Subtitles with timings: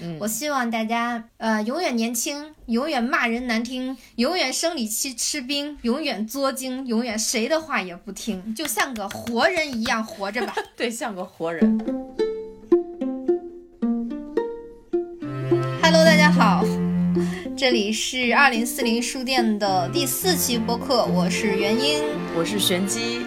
[0.00, 10.54] 嗯我希望大家呃永远年轻，永远骂人难听，永远生理期吃冰，永远作精，永远谁的话也不听，就像个活人一样活着吧。
[10.76, 11.78] 对，像个活人。
[15.82, 16.64] Hello，大家好，
[17.56, 22.02] 这里是二零四零书店的第四期播客，我是元英。
[22.36, 23.20] 我是玄机，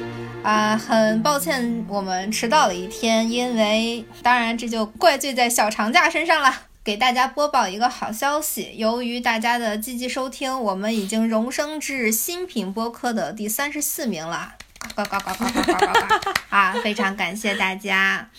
[0.44, 6.54] 啊，很抱歉我们迟到了一天，因为当然这就怪罪在小长假身上了。
[6.82, 14.54] 给大家播报一个好消息，由于大家的积极收听，我们已经荣升至新品播客的第三十四名了，
[14.96, 16.74] 呱呱呱呱呱呱呱呱啊！
[16.82, 18.30] 非常感谢大家。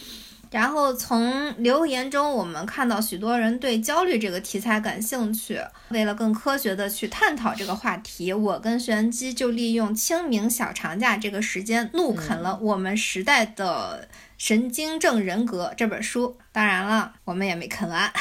[0.51, 5.61] 然后从留言中，我们看到许多人对焦虑这个题材感兴趣。
[5.91, 16.37] 为了更科学的去探讨这个话题，我跟玄机就利用清明小长假这个时间，怒啃了我们时代的《神经症人格》这本书。
[16.51, 18.13] 当然了，我们也没啃完。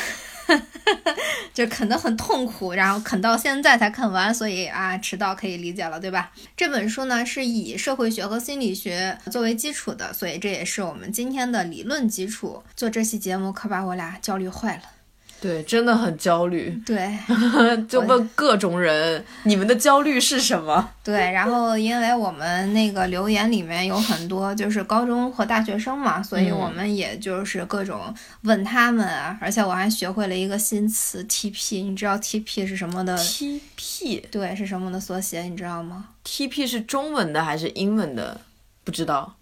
[1.53, 6.31] 就啃得很痛苦，然后啃到现在才啃完，所以啊，迟到可以理解了，对吧？
[6.55, 12.63] 这本书呢是以社会学和心理学作为基础的，所以这也是我们今天的理论基础。
[12.75, 14.98] 做这期节目可把我俩焦虑坏了。
[15.41, 17.17] 对，真的很焦虑，对
[17.87, 20.89] 就问各种人，你们的焦虑是什么？
[21.03, 38.41] 对，然后因为我们那个留言里面有很多就是高中和大学生嘛，所以我们也就是各种问他们啊，而且我还学会了一个新词 TP，你知道 TP 是什么的？TP 对，是什么的缩写，你知道吗？TP 是中文的还是英文的？
[38.85, 39.35] 不知道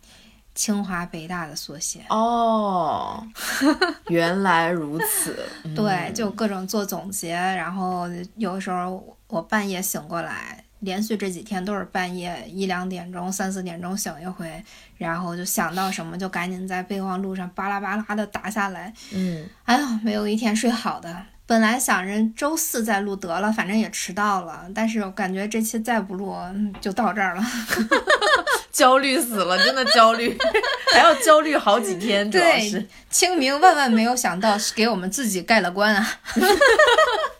[0.58, 2.02] 清华北大的缩写。
[2.10, 3.24] 哦，
[4.10, 5.46] 原来如此。
[5.64, 14.64] 嗯对，就各种做总结，然后有的时候我半夜醒过来，连续这几天都是半夜一两点钟、三四点钟醒一回，
[14.98, 18.92] 然后就想到什么就赶紧在备忘录上巴拉巴拉的打下来。
[19.14, 21.24] 嗯，哎呀，没有一天睡好的。
[21.48, 27.44] 本来想着周四再录得了，反正也迟到了，但是我感觉这期再不录嗯就到这儿了。
[28.72, 30.38] 焦虑死了，真的焦虑，
[30.94, 36.08] 还要焦虑好几天，主要是对，清明万万没有想到是给我们自己盖了棺啊。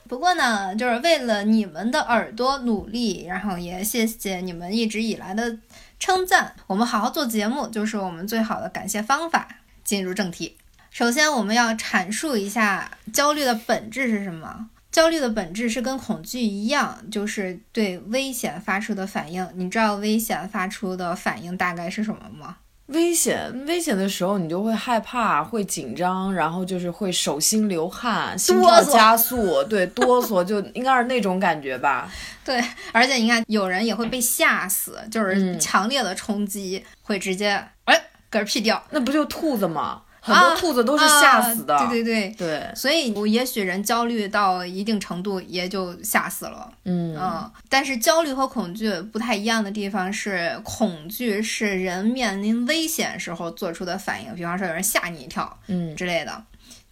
[0.08, 5.58] 不过呢，就是为了你们的耳朵努力，然后也谢谢你们一直以来的
[6.00, 6.56] 称赞。
[6.66, 9.48] 我们好好做节目就是我们最好的感谢方法。
[9.84, 10.58] 进入正题，
[10.98, 14.68] 首先我们要阐述一下焦虑的本质是什么。
[14.92, 19.48] 焦虑的本质是跟恐惧一样，就是对危险发出的反应。
[19.54, 22.58] 你知道危险发出的反应大概是什么吗？
[22.88, 32.12] 危险，危险的时候你就会害怕，会紧张，然后就是会手心流汗，心跳加速，对，哆嗦，就应该是那种感觉吧。
[32.44, 32.60] 对，
[32.92, 40.02] 而且你看，有人也会被吓死，就是嗯强烈的冲击、会直接哎嗝屁掉，那不就兔子吗？
[40.34, 41.76] 很多啊兔子都是吓死的。
[41.76, 42.36] 啊对对对。
[42.38, 46.70] 对所以，我也许人焦虑到一定程度，也就吓死了。
[46.86, 56.44] 嗯嗯，但是焦虑和恐惧不太一样的地方是，恐惧是人面临危险时候做出的反应，比方说有人吓你一跳嗯之类的。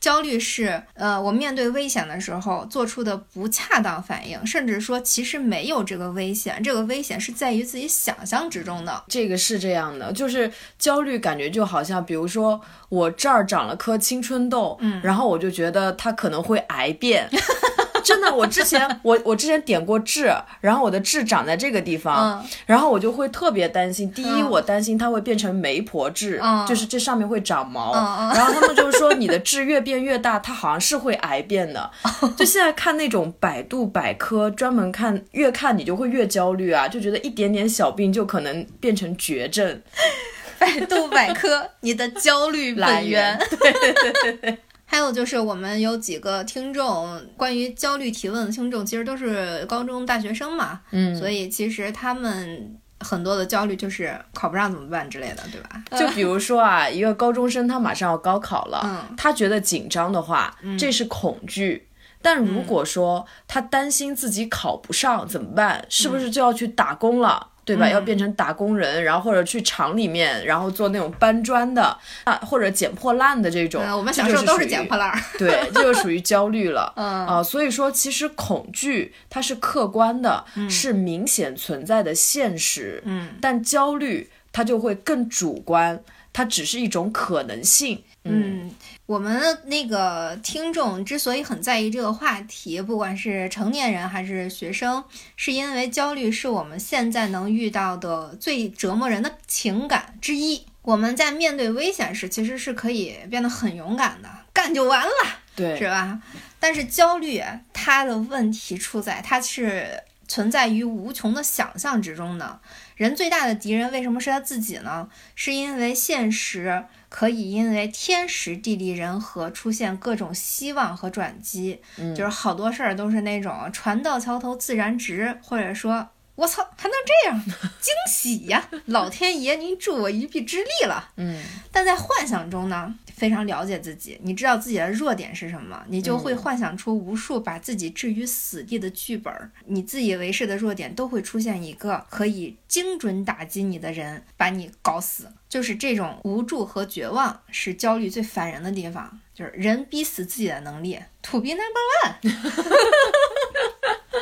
[0.06, 9.04] 焦虑是，呃，我面对危险的时候做出的不恰当反应，甚至说其实没有这个危险，这个危险是在于自己想象之中的。
[9.08, 17.28] 这个是这样的，就是焦虑，感觉就好像，比如说我这儿长了颗青春痘，嗯然后我就觉得它可能会癌变。
[18.06, 24.10] 真的，我之前我 我之前点过痣，然后我的痣长在这个地方，嗯然后我就会特别担心。
[24.12, 27.94] 第一，嗯我担心它会变成媒婆痣，嗯就是这上面会长毛。
[28.36, 31.90] 然后他们就是说，你的痣越变越大，它好像是会癌变的。
[32.38, 39.82] 就现在看那种百度百科，专门看，越看你就会越焦虑啊，就觉得一点点小病就可能变成绝症。
[40.58, 43.48] 百度百科，你的焦虑来本源源。
[43.60, 44.58] 对对对对。
[44.86, 55.84] 还有就是，我们有几个听众，关于焦虑提问的听众，其实都是高中大学生嘛，嗯所以其实他们很多的焦虑就是考不上怎么办之类的，对吧？
[56.00, 61.88] 就比如说啊， 一个高中生他马上要高考了，嗯他觉得紧张的话，这是恐惧。
[62.22, 65.86] 但如果说他担心自己考不上怎么办？
[65.90, 67.50] 是不是就要去打工了？
[67.66, 67.88] 对吧？
[67.88, 73.84] 嗯要变成打工人，然后或者去厂里面，然后做那种搬砖的啊，或者捡破烂的这种。
[73.84, 75.20] 嗯，我们这小时候都是捡破烂儿。
[75.38, 76.94] 对，这就属于焦虑了。
[76.98, 83.02] 嗯啊、所以说其实恐惧它是客观的，是明显存在的现实。
[83.06, 86.00] 嗯，但焦虑它就会更主观，
[86.32, 88.04] 它只是一种可能性。
[88.28, 88.72] 嗯，
[89.06, 95.04] 我们的那个听众之所以很在意这个话题，不管是成年人还是学生，
[95.36, 100.66] 是因为焦虑是我们现在能遇到的最折磨人的情感之一。
[100.82, 105.12] 我们在面对危险时，其实是可以变得很勇敢的，干就完了。
[105.56, 106.20] 对，是吧？
[106.60, 107.44] 但是焦虑
[107.74, 112.60] 它的问题出在它是存在于无穷的想象之中的。
[112.96, 115.10] 人最大的敌人为什么是他自己呢？
[115.36, 121.80] 是因为现实可以因为天时地利人和出现各种希望和转机，
[122.14, 126.10] 就是好多事儿都是那种船到桥头自然直，或者说。
[126.36, 127.44] 我操，还能这样？
[127.80, 128.70] 惊喜呀！
[128.88, 131.12] 老天爷，您助我一臂之力了。
[131.16, 131.42] 嗯，
[131.72, 139.34] 但在幻想中呢，非常了解自己，你知道自己的弱点是什么，你就会幻想出无数把自己置于死地的剧本。
[139.66, 145.32] 你自以为是的弱点都会出现一个可以精准打击你的人，把你搞死。
[145.48, 149.22] 就是这种无助和绝望，是焦虑最烦人的地方。
[149.34, 152.20] 就是人逼死自己的能力，To be number one。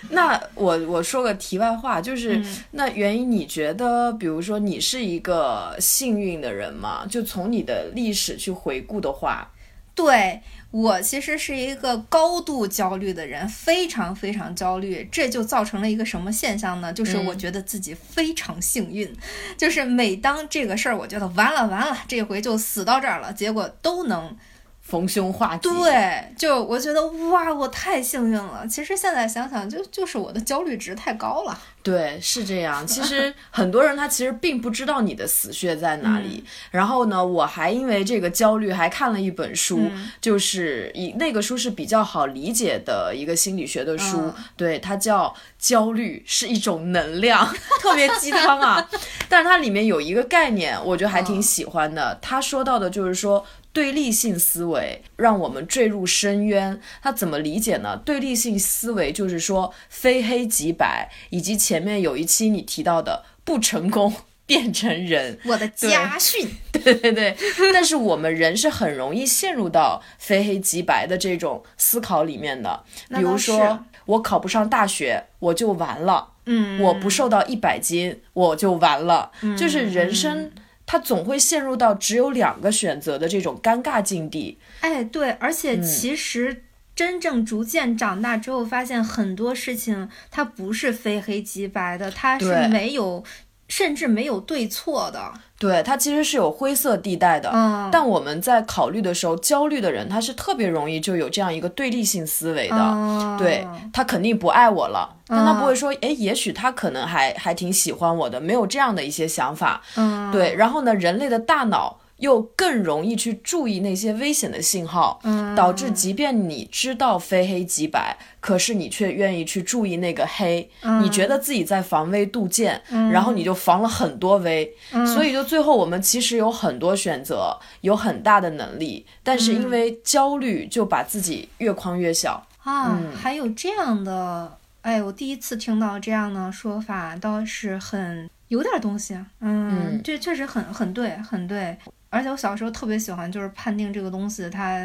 [0.10, 2.42] 那我我说个题外话，就是
[2.72, 7.06] 那原因你觉得，比如说你是一个幸运的人吗？
[7.10, 9.52] 就从你的历史去回顾的话，
[9.94, 10.42] 对
[10.72, 16.92] 我其实是一个高度焦虑的人，非常非常焦虑，这就造成了一个什么现象呢？
[16.92, 19.12] 就是我觉得自己非常幸运，
[19.58, 24.36] 就是每当这个事儿，我觉得完了完了，这回就死到这儿了，结果都能。
[24.86, 28.68] 逢凶化吉，对，就我觉得哇，我太幸运了。
[28.68, 31.60] 其实现在想想，就就是我的焦虑值太高了。
[31.82, 32.86] 对，是这样。
[32.86, 36.44] 其实很多人他其实并不知道你的死穴在哪里。
[36.70, 39.90] 然后呢，我还因为这个焦虑还看了一本书，
[40.22, 44.32] 就是以那个书是比较好理解的一个心理学的书。
[44.56, 45.28] 对，它叫
[45.58, 47.44] 《焦虑是一种能量》，
[47.82, 48.88] 特别鸡汤啊。
[49.28, 52.20] 但是它里面有一个概念，我觉得还挺喜欢的。
[52.22, 53.44] 他说到的就是说。
[53.76, 57.98] 对立性思维让我们坠入深渊，他怎么理解呢？
[58.06, 67.36] 对立性思维就是说非黑即白，以及前面有一期你提到的不成功变成人，我的家训， 对对对。
[67.74, 72.86] 但是我们人是很容易陷入到非黑即白的这种思考里面的。
[73.10, 76.30] 比如说，我考不上大学，我就完了。
[76.46, 79.34] 嗯，我不瘦到一百斤，我就完了。
[79.58, 80.50] 就是人生。
[80.86, 84.58] 他总会陷入到只有两个选择的这种尴尬境地。
[84.82, 86.64] 哎，对，而且其实
[86.96, 93.24] 真正逐渐长大之后，发现很多事情它不是非黑即白的，它是没有，
[93.68, 95.32] 甚至没有对错的。
[95.58, 97.50] 对，它其实是有灰色地带的。
[97.54, 103.38] 嗯，但我们在考虑的时候，焦虑的人他是特别容易就有这样一个对立性思维的。
[103.40, 109.82] 对他肯定不爱我了，但他不会说，哎，也许他可能还还挺喜欢我的，没有这样的一些想法。
[109.96, 110.54] 嗯，对。
[110.56, 111.98] 然后呢，人类的大脑。
[112.18, 115.46] 又更容易去注意那些危险的信号，嗯。
[115.56, 120.70] 导致即便你知道非黑即白，可是你却愿意去注意那个黑，
[121.02, 124.70] 你觉得自己在防微杜渐，然后你就防了很多微，
[125.14, 132.46] 所以就最后我们其实有很多选择，有很大的能力，但是因为焦虑就把自己越框越小。
[132.64, 141.78] 啊，还有这样的，哎，我第一次听到这样的说法，倒是很有点东西，嗯，这确实很很对，很对。
[142.16, 144.80] 而且我小时候特别喜欢，就是判定这个东西，它，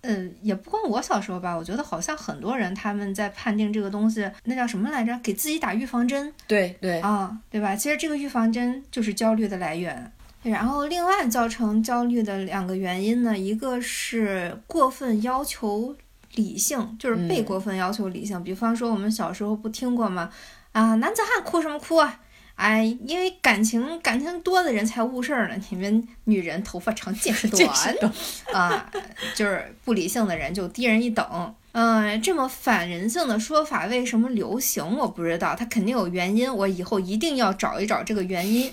[0.00, 5.18] 呃，也不光我小时候吧，我觉得好像很多人他们在判定这个东西，那叫什么来着？
[5.22, 6.32] 给自己打预防针。
[6.46, 7.76] 对对啊，对吧？
[7.76, 10.10] 其实这个预防针就是焦虑的来源。
[10.42, 15.94] 然后另外造成焦虑的两个原因呢，一个是过分要求
[16.36, 18.42] 理性，就是被过分要求理性。
[18.42, 20.30] 比方说我们小时候不听过吗？
[20.72, 22.20] 啊，男子汉哭什么哭啊？
[22.60, 25.54] 哎，因为感情感情多的人才误事儿呢。
[25.70, 27.66] 你们女人头发长 见识短
[28.52, 28.90] 啊，
[29.34, 31.54] 就是不理性的人就低人一等。
[31.72, 34.84] 嗯，这么反人性的说法为什么流行？
[34.98, 36.54] 我不知道，它肯定有原因。
[36.54, 38.70] 我以后一定要找一找这个原因。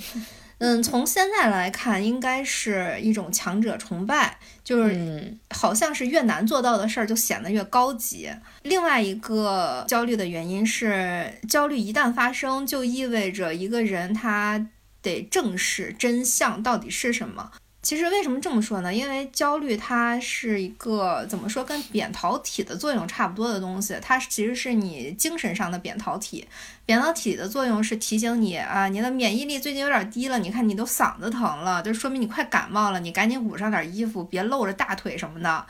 [0.59, 8.29] 嗯，从现在来看，应该是一种强者崇拜，就是好像是越难做到的事儿就显得越高级。
[8.63, 14.67] 另外一个焦虑的原因是，焦虑一旦发生，就意味着一个人他
[15.03, 17.51] 得正视真相到底是什么。
[17.87, 18.93] 其实为什么这么说呢？
[18.93, 23.97] 因为焦虑它是一个怎么说，跟扁桃体的作用差不多的东西。
[24.01, 26.45] 它其实是你精神上的扁桃体。
[26.85, 30.37] 扁桃体的作用是提醒你啊，你的免疫力最近有点低了。
[30.37, 32.99] 你看你都嗓子疼了，就说明你快感冒了。
[32.99, 35.65] 你赶紧捂上点衣服，别露着大腿什么的。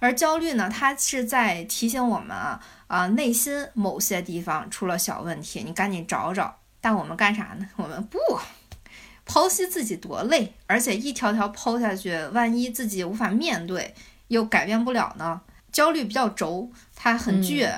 [0.00, 6.58] 而焦虑呢，它是在提醒我们啊啊，内心某些地方出了小问题，你赶紧找找。
[6.82, 7.66] 但我们干啥呢？
[7.76, 8.18] 我们不。
[9.26, 13.94] 剖析自己多累，而且一条条剖下去，万一自己无法面对，
[14.28, 15.40] 又改变不了呢？
[15.72, 17.68] 焦虑比较轴，它很倔，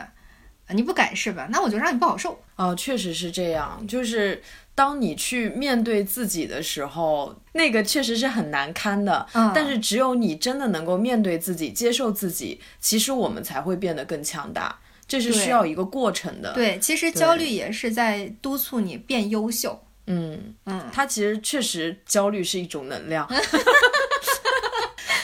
[0.71, 1.49] 你不改是吧？
[1.50, 2.38] 那我就让你不好受。
[2.57, 4.43] 哦，确实是这样，就是
[4.75, 9.26] 当你去面对自己的时候，那个确实是很难堪的。
[9.33, 14.79] 嗯但是只有你真的能够面对自己、接受自己，其实我们才会变得更强大。
[15.09, 19.81] 这是需要一个过程的。，对，其实焦虑也是在督促你变优秀。
[20.07, 23.29] 嗯，嗯，它其实确实焦虑是一种能量。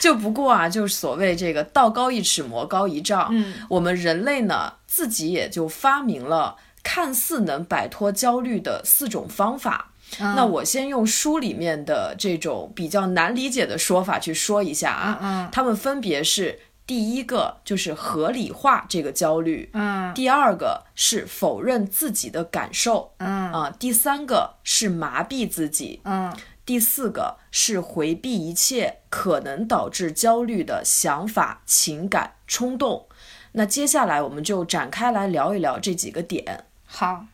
[0.01, 3.29] 就不过啊，就是所谓这个道高一尺，魔高一丈。
[3.31, 9.89] 嗯，我们人类呢，自己也就发明了看似能摆脱焦虑的四种方法。
[10.21, 26.35] 嗯那我先用书里面的这种比较难理解的说法去说一下啊，嗯它们分别是：第一个就是合理化这个焦虑，嗯第二个是否认自己的感受嗯啊、第三个是麻痹自己，嗯
[26.65, 33.09] 第四个是回避一切可能导致焦虑的想法、情感、冲动。
[33.53, 36.67] 那接下来我们就展开来聊一聊这几个点。
[36.85, 37.27] 好。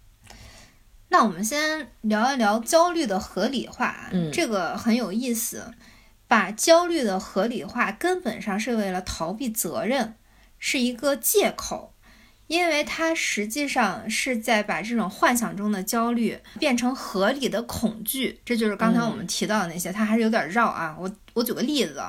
[1.11, 5.73] 那我们先聊一聊焦虑的合理化啊，嗯这个很有意思。
[6.29, 10.15] 把焦虑的合理化，根本上是为了逃避责任，
[10.59, 11.95] 是一个借口，
[12.47, 18.41] 因为它实际上是在把这种幻想中的焦虑变成合理的恐惧。
[18.45, 20.95] 这就是刚才我们提到的那些，它还是有点绕啊。
[21.01, 22.03] 我我举个例子，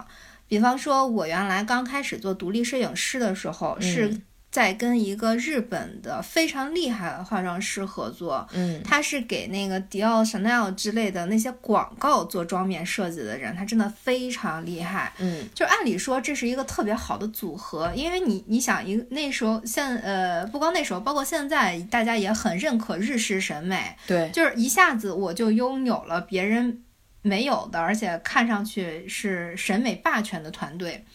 [0.47, 15.13] 比方说，我原来刚开始做独立摄影师的时候，是嗯在跟一个日本的非常厉害的化妆师合作，嗯他是给那个迪奥、Chanel 之类的那些广告做妆面设计的人，他真的非常厉害。
[15.19, 26.83] 嗯就按理说这是一个特别好的组合，因为你你想一个那时候现呃不光那时候，包括现在大家也很认可日式审美，对，就是一下子我就拥有了别人
[27.21, 31.05] 没有的，而且看上去是审美霸权的团队。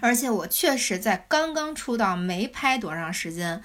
[0.00, 3.62] 而且我确实在刚刚出道没拍多长时间，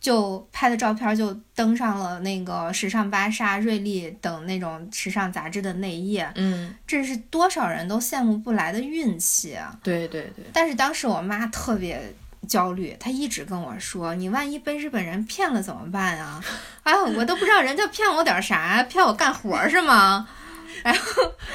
[0.00, 9.76] 就拍的照片就登上了那个时尚芭莎、瑞丽等那种时尚杂志的内页，嗯，这是多少人都羡慕不来的运气啊！
[9.82, 12.14] 对对对，但是当时我妈特别
[12.46, 16.42] 焦虑，她一直跟我说：“你万一被日本人骗了怎么办啊？”
[16.84, 20.28] 哎，我都不知道人家骗我点啥，骗我干活是吗？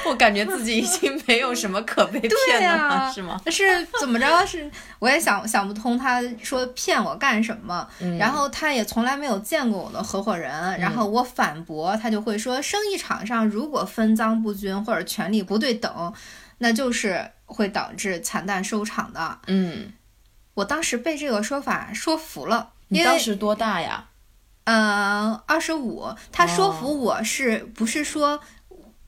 [0.06, 3.39] 我感觉自己已经没有什么可被骗的了，呀是吗？
[3.48, 4.46] 是怎么着？
[4.46, 7.88] 是我也想想不通，他说骗我干什么？
[8.00, 16.13] 嗯然后他也从来没有见过我的合伙人，然后我反驳，他就会说，生意场上如果分赃不均或者权力不对等，
[16.60, 19.39] 那就是会导致惨淡收场的。
[19.48, 19.94] 嗯，
[20.56, 24.06] 我当时被这个说法说服了，你当时多大呀？
[24.65, 28.39] 嗯，二十五，他说服我是不是说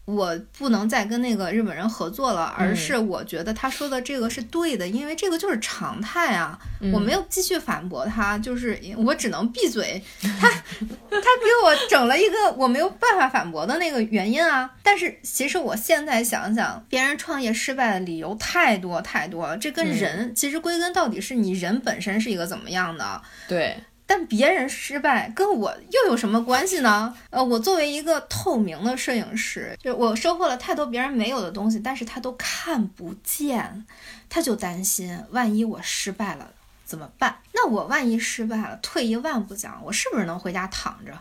[0.06, 6.58] 我不能再跟那个日本人合作了，而是我觉得他说的这个是对的，因为这个就是常态啊。
[6.94, 10.02] 我没有继续反驳他，就是我只能闭嘴。
[10.22, 14.70] 他他给我整了一个我没有办法反驳的那个原因啊。
[14.84, 23.22] 但是其实我现在想想，别人创业失败的理由太多太多了，这跟人、其实归根到底是你人本身是一个怎么样的。
[23.48, 23.76] 对，
[24.08, 27.16] 但别人失败跟我又有什么关系呢？
[27.30, 33.86] 呃，我作为一个透明的摄影师，就我收获了太多别人没有的东西，但是他都看不见，
[34.30, 36.52] 他就担心，万一我失败了
[36.86, 37.40] 怎么办？
[37.54, 41.18] 那我万一失败了，退一万步讲，我是不是能回家躺着？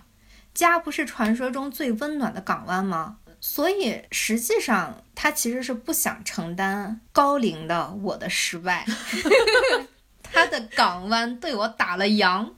[0.53, 3.17] 家不是传说中最温暖的港湾吗？
[3.41, 8.87] 所以实际上，他其实是不想承担高龄的我的失败，
[10.33, 12.49] 他的港湾对我打了烊，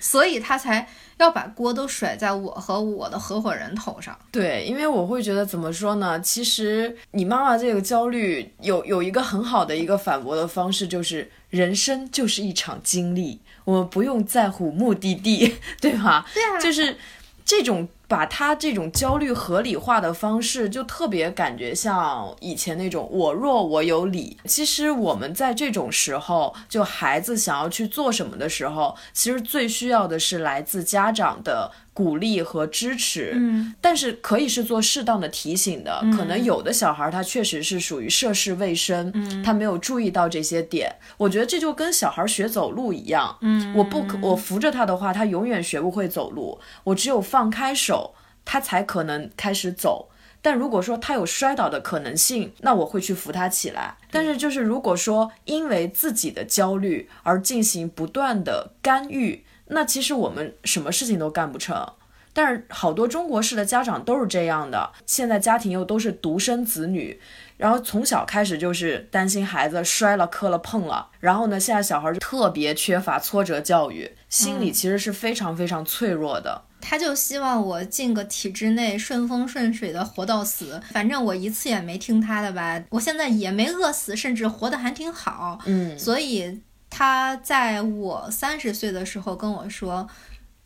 [0.00, 0.86] 所以他才
[1.18, 4.18] 要把锅都甩在我和我的合伙人头上。
[4.30, 6.20] 对，因为我会觉得怎么说呢？
[6.20, 16.26] 其实你妈妈这个焦虑有有一个很好的一个反驳的方式，就是人生就是一场经历，我们不用在乎目的地， 对吧？
[16.34, 16.96] 对啊，就是
[17.44, 24.36] 这种把他这种焦虑合理化的方式，就特别感觉像以前那种我弱我有理。
[24.44, 33.32] 其实我们在这种时候，就孩子想要去做什么的时候，其实最需要的是来自家长的鼓励和支持。
[33.34, 36.04] 嗯，但是可以是做适当的提醒的。
[36.14, 40.94] 可能有的小孩他确实是属于涉世未深，他没有注意到这些点。
[41.16, 46.60] 我觉得这就跟小孩学走路一样，嗯，我不可我扶着他的话，他永远学不会走路。
[46.84, 50.10] 我只有放开手，他才可能开始走。
[50.42, 53.96] 但如果说他有摔倒的可能性，那我会去扶他起来。
[54.10, 61.86] 但是就是如果说因为自己的焦虑而进行不断的干预，那其实我们什么事情都干不成。
[62.32, 67.18] 但是好多中国式的家长都是这样的，现在家庭又都是独生子女。
[67.56, 76.64] 然后从小开始就是担心孩子摔了、磕了、碰了，然后呢，现在小孩就特别缺乏挫折教育，心理其实是非常非常脆弱的。
[76.82, 80.78] 他就希望我进个体制内，顺风顺水的活到死。
[80.92, 85.58] 反正我一次也没听他的吧，我现在也没饿死，甚至活得还挺好。
[85.64, 86.60] 嗯，所以
[86.96, 90.08] 他在我三十岁的时候跟我说。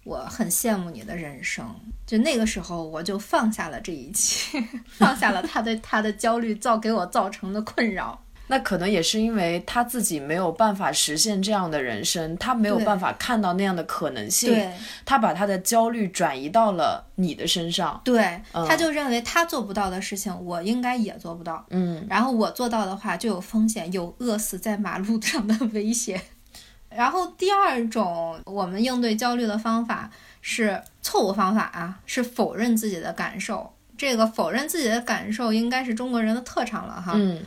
[0.02, 1.62] 我很羡慕你的人生，
[2.06, 4.58] 就那个时候我就放下了这一切，
[4.88, 8.18] 放下了他对他的焦虑造给我造成的困扰。
[8.50, 14.69] 那可能也是因为他自己没有办法实现这样的人生，他没有办法看到那样的可能性，
[15.04, 18.00] 他把他的焦虑转移到了你的身上。
[18.04, 21.64] 对，他就认为他做不到的事情，我应该也做不到。
[21.71, 26.21] 嗯，然后我做到的话就有风险，有饿死在马路上的危险。
[26.88, 33.73] 然后第二种我们应对焦虑的方法是错误方法啊，是否认自己的感受。
[33.97, 37.12] 这个否认自己的感受应该是中国人的特长了哈。
[37.14, 37.40] 嗯，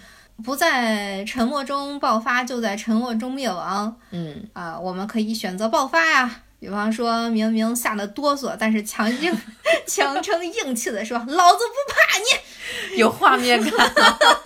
[0.43, 3.95] 不在沉默中爆发，就在沉默中灭亡。
[4.11, 6.39] 嗯啊，我们可以选择爆发呀。
[6.59, 9.37] 比方说明明吓得哆嗦，但是强硬
[9.85, 12.95] 强撑硬气的说：“老子不怕你。
[12.97, 13.93] ”有画面感。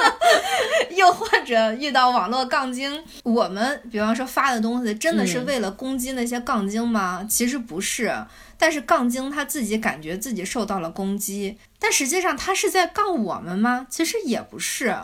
[0.98, 7.24] 又或者遇到网络杠精，我们比方说发的东西，真的是为了攻击那些杠精吗？
[7.30, 8.12] 其实不是。
[8.58, 13.86] 但是杠精他自己感觉自己受到了攻击，但实际上他是在杠我们吗？
[13.88, 14.98] 其实也不是。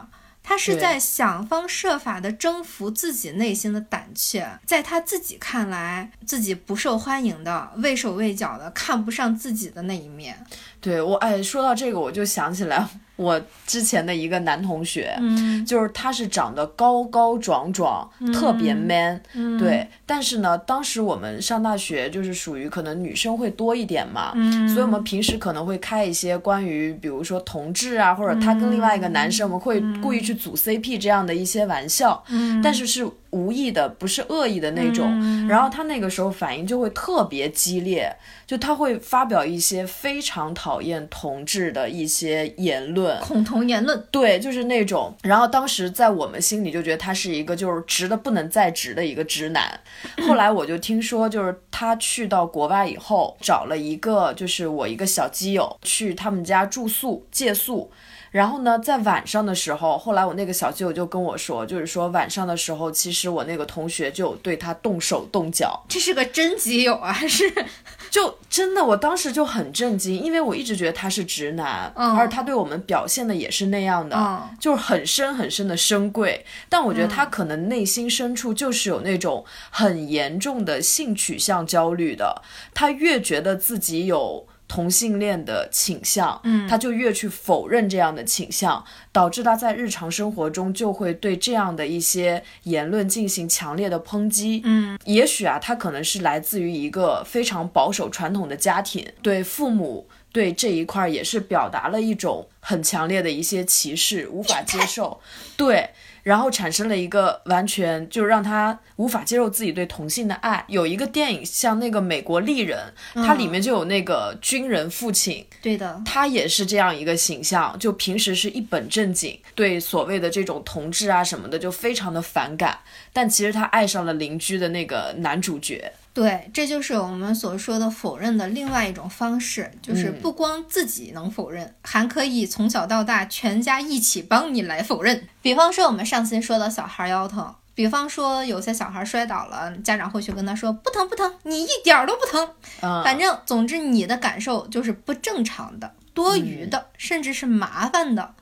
[0.44, 10.46] 他是在想方设法的征服自己内心的胆怯，在他自己看来，自己不受欢迎的、畏手畏脚的、看不上自己的那一面。
[10.82, 12.86] 对我，哎，说到这个，我就想起来
[13.16, 19.22] 我之前的一个男同学，嗯，就是他是长得高高壮壮，特别 man，
[19.60, 19.88] 对。
[20.06, 35.48] 但是呢，当时我们上大学就是属于可能女生会多一点嘛，嗯，所以我们平时可能会开一些关于比如说同志啊，或者他跟另外一个男生，我们会故意去组 CP 这样的一些玩笑，嗯，但是是无意的，不是恶意的那种。
[35.48, 45.14] 然后他那个时候反应就会特别激烈，就他会发表一些非常讨厌同志的一些言论，恐同言论，对，就是那种。
[45.24, 49.80] 然后当时在我们心里就觉得他是一个就是直的不能再直的一个直男。
[50.28, 57.92] 后来我就听说，就是他去到国外以后，找了一个就是我一个小基友去他们家住宿借宿。
[58.34, 65.86] 然后呢，在晚上的时候，后来我那个小基友就跟我说，就是说晚上的时候，其实我那个同学就对他动手动脚。
[65.88, 67.54] 这是个真基友啊，还是？
[68.10, 76.44] 就真的，我当时就很震惊，因为我一直觉得他是直男，而他对我们表现的也是那样的，就是很深很深的深贵。
[76.68, 82.42] 但我觉得他可能内心深处就是有那种很严重的性取向焦虑的。
[82.74, 105.22] 他越觉得自己有同性恋的倾向，嗯，他就越去否认这样的倾向，导致他在日常生活中就会对这样的一些言论进行强烈的抨击，嗯，也许啊，他可能是来自于一个非常保守传统的家庭，对父母对这一块也是表达了一种很强烈的一些歧视，无法接受，
[105.56, 105.88] 对。
[106.24, 110.64] 然后产生了一个完全就让他无法接受自己对同性的爱。
[110.68, 112.92] 有一个电影像那个《美国丽人》，
[113.24, 122.80] 它里面就有那个军人父亲，对的，他也是这样一个形象，就平时是一本正经，对所谓的这种同志啊什么的就非常的反感，
[123.12, 125.92] 但其实他爱上了邻居的那个男主角。
[126.14, 135.28] 对，这就是我们所说的否认的另外一种方式，就是不光自己能否认，还可以从小到大全家一起帮你来否认。
[135.42, 142.48] 比方说我们上次说的小孩腰疼，比方说有些小孩摔倒了，家长会去跟他说不疼不疼，你一点儿都不疼。
[142.82, 148.36] 嗯，反正总之你的感受就是不正常的、多余的，甚至是麻烦的。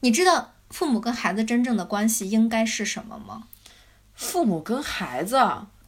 [0.00, 3.44] 你知道父母跟孩子真正的关系应该是什么吗？
[4.14, 5.38] 父母跟孩子。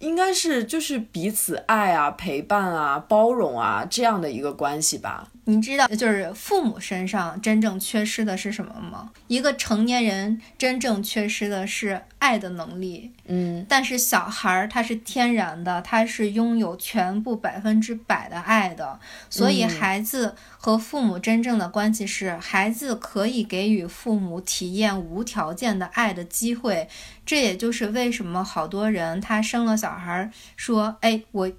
[0.03, 5.29] 应该是就是彼此爱啊、陪伴啊、包容啊这样的一个关系吧。
[5.45, 9.11] 你知道，就是父母身上真正缺失的是什么吗？
[9.29, 13.13] 一个成年人真正缺失的是爱的能力。
[13.27, 18.99] 嗯，但是小孩儿他是天然的，他是拥有全部百分之百的爱的。
[19.31, 26.89] 所以孩子和父母真正的关系是，孩子可以给予父母体验无条件的爱的机会。
[27.25, 31.53] 这也就是为什么好多人他生了小孩，说：“哎，我。”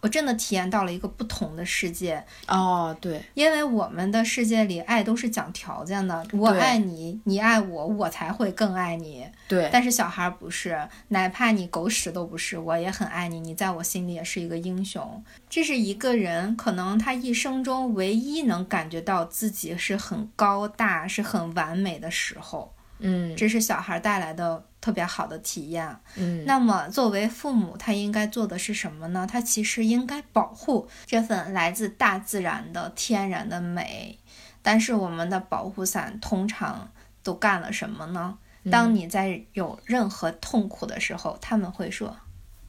[0.00, 2.24] 我真的体验到了一个不同的世界。
[2.46, 9.26] 哦，对，因为我们的世界里爱都是讲条件的，我爱你，你爱我，我才会更爱你。
[9.48, 15.22] 对，但是小孩儿不是，哪怕你狗屎都不是，我也很爱你，你在我心里也是一个英雄。
[15.48, 25.94] 这是一个人可能他一生中唯一能感觉到自己是很高大、是很完美的时候，嗯这是小孩带来的特别好的体验。
[26.16, 29.26] 嗯，那么，作为父母，他应该做的是什么呢？
[29.30, 34.18] 他其实应该保护这份来自大自然的天然的美。
[34.62, 36.90] 但是，我们的保护伞通常
[37.22, 38.38] 都干了什么呢？
[38.70, 42.14] 当你在有任何痛苦的时候，他们会说：“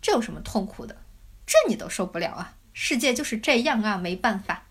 [0.01, 0.95] 这有什么痛苦的？
[1.45, 2.53] 这你都受不了啊！
[2.71, 4.63] 世界就是这样啊，没办法。”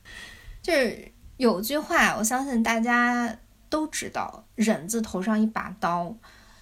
[0.63, 3.37] 就是有句话，我相信大家
[3.69, 6.17] 都知道：“忍字头上一把刀。”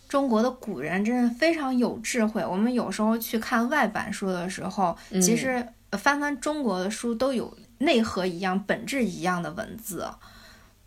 [0.08, 2.44] 中国的古人真是非常有智慧。
[2.44, 10.08] 我们有时候去看外版书的时候，其实呃翻翻中国的书都有内核一样、本质一样的文字。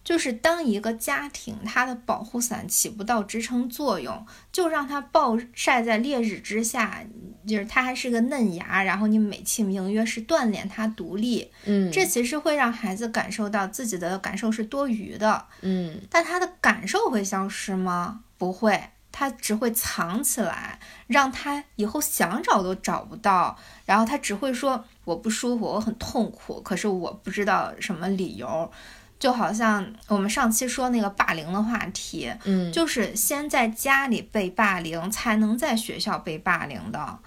[0.04, 7.04] 就是当一个家庭它的保护伞起不到支撑作用，就让它暴晒在烈日之下，
[7.48, 15.46] 就是它还是个嫩芽，然后你美其名曰是锻炼它独立，嗯，这其实会让孩子感受到自己的感受是多余的。
[15.62, 18.22] 嗯但他的感受会消失吗？
[18.40, 23.58] 不会，他只会藏起来，让他以后想找都找不到。
[23.86, 28.72] 然后他只会说我不舒服，我很痛苦，可是我不知道什么理由。
[29.20, 37.20] 就好像我们上期说那个霸凌的话题，嗯，就是先在家里被霸凌，才能在学校被霸凌的。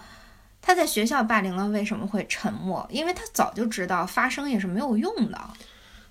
[0.60, 2.84] 他在学校霸凌了，为什么会沉默？
[2.90, 5.40] 因为他早就知道发声也是没有用的。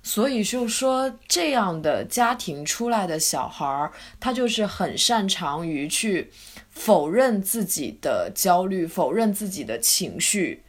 [0.04, 6.30] 所以就说这样的家庭出来的小孩儿，他就是很擅长于去
[6.70, 10.62] 否认自己的焦虑，否认自己的情绪，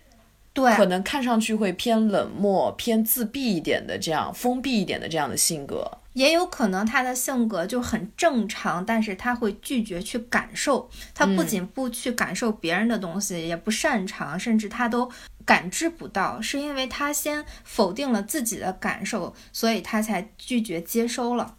[0.53, 5.99] 对，可能看上去会偏冷漠、偏自闭一点的这样封闭一点的这样的性格。
[6.13, 10.89] 也有可能他的性格就很正常，但是他会拒绝去感受。
[11.13, 15.11] 他不仅不去感受别人的东西，也不擅长，甚至他都
[15.45, 21.57] 感知不到，是因为他先否定了自己的感受，所以他才拒绝接收了。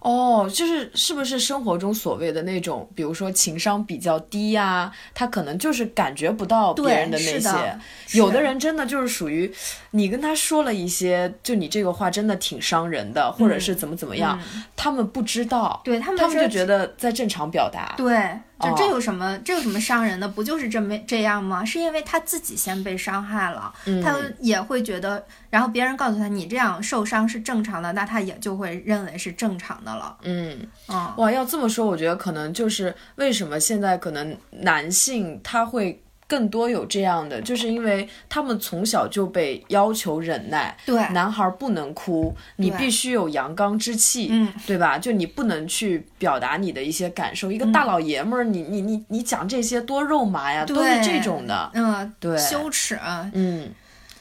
[0.00, 7.40] 哦，就是是不是生活中所谓的那种，比如说情商比较低呀、他可能就是感觉不到别人的那些。
[7.40, 7.80] 的
[8.12, 9.52] 有的人真的就是属于，
[9.90, 14.40] 你跟他说了一些，就你这个话真的挺伤人的，或者是怎么怎么样，
[14.76, 17.94] 他们不知道，对他们他们就觉得在正常表达。
[17.96, 20.28] 对，就哦这有什么、这有什么伤人的？
[20.28, 21.64] 不就是这么这样吗？
[21.64, 30.16] 是因为他自己先被伤害了，嗯他也会觉得，然后别人告诉他你这样受伤是正常的，那他也就会认为是正常的了。
[30.22, 44.98] 嗯，嗯，哇，要这么说，我觉得可能就是为什么现在可能男性他会更多有这样的，就是因为他们从小就被要求忍耐，对，男孩不能哭，你必须有阳刚之气，嗯，对吧？
[44.98, 47.50] 就你不能去表达你的一些感受。
[47.50, 53.70] 一个大老爷们儿，你你你你讲这些多肉麻呀，都是这种的，嗯，对羞耻啊，嗯。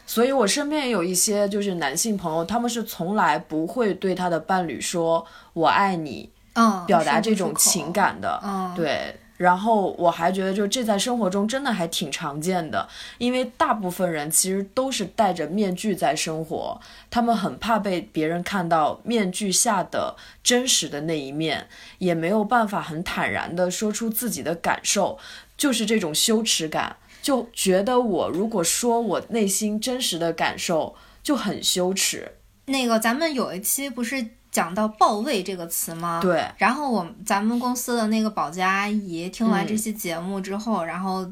[0.09, 8.39] 所以，我身边也有一些就是男性朋友，他们是从来不会对他的伴侣说“我爱你”，嗯，表达这种情，感的。
[8.41, 21.67] 嗯，对，然后我还觉得，就这在生活中真的还挺常见的，因为大部分人其实都是戴着面具在生活，他们很怕被别人看到面具下的真实的那一面，
[21.99, 25.17] 也没有办法很坦然的说出自己的感受，
[25.55, 32.33] 就是这种羞耻感，就觉得我如果说我内心真实的感受，就很羞耻。
[32.65, 36.19] 那个咱们有一期不是讲到“报位”这个词吗？。
[36.21, 41.29] 对，然后我咱们公司的那个保洁阿姨听完嗯这期节目之后，然后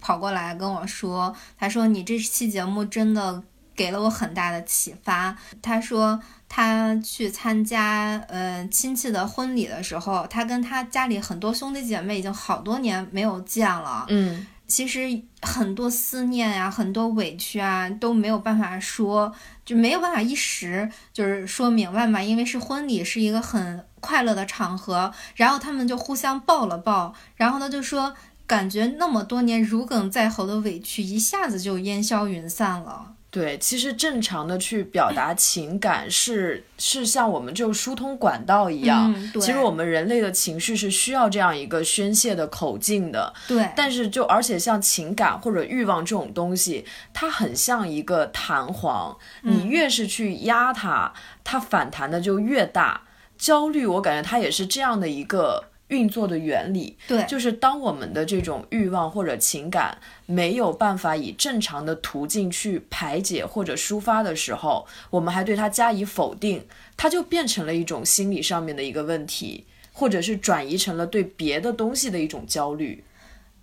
[0.00, 3.42] 跑过来跟我说，她说你这期节目真的
[3.74, 5.36] 给了我很大的启发。
[5.62, 19.32] 她说她去参加呃亲戚的婚礼的时候，她跟她家里很多兄弟姐妹已经好多年没有见了，嗯其实很多思念呀、很多委屈啊都没有办法说，
[19.64, 28.14] 就没有办法一时就是说明白嘛，因为是婚礼，是一个很快乐的场合，然后他们就互相抱了抱，然后呢就说，
[28.46, 33.14] 感觉那么多年如鲠在喉的委屈一下子就烟消云散了。
[33.34, 39.12] 对，其实正常的去表达情感是是像我们就疏通管道一样。
[39.40, 43.34] 其实我们人类的情绪是需要这样一个宣泄的口径的。
[43.48, 53.00] 对，但是就而且像情感或者欲望这种东西，它很像一个弹簧，你越是去压它，它反弹的就越大。
[53.36, 56.96] 焦虑，我感觉它也是这样的一个运作的原理。
[57.06, 66.66] 对，就是当我们的这种欲望或者情感没有办法以正常的途径去排解或者抒发的时候，我们还对它加以否定，
[66.96, 73.04] 它就变成了一种心理上面的一个问题，或者是转移成了对别的东西的一种焦虑。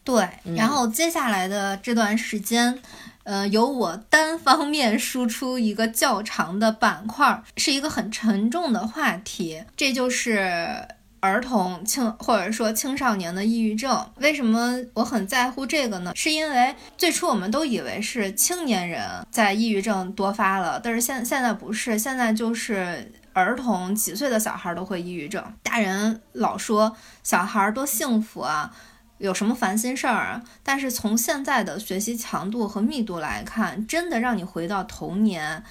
[0.03, 2.81] 对，然后接下来的这段时间，
[3.23, 10.88] 呃，由我单方面输出一个较长的板块，是一个很沉重的话题，这就是
[11.21, 14.05] 儿童青或者说青少年的抑郁症。
[14.17, 16.12] 为什么我很在乎这个呢？
[16.13, 25.41] 是因为最初我们都以为是青年人在抑郁症多发了，但是现现在不是，现在就是儿童几岁的小孩都会抑郁症。
[25.63, 28.75] 大人老说小孩多幸福啊。
[29.17, 30.41] 有什么烦心事儿啊？
[30.63, 35.63] 但是从现在的学习强度和密度来看，真的让你回到童年，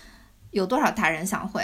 [0.52, 1.60] 有多少大人想回？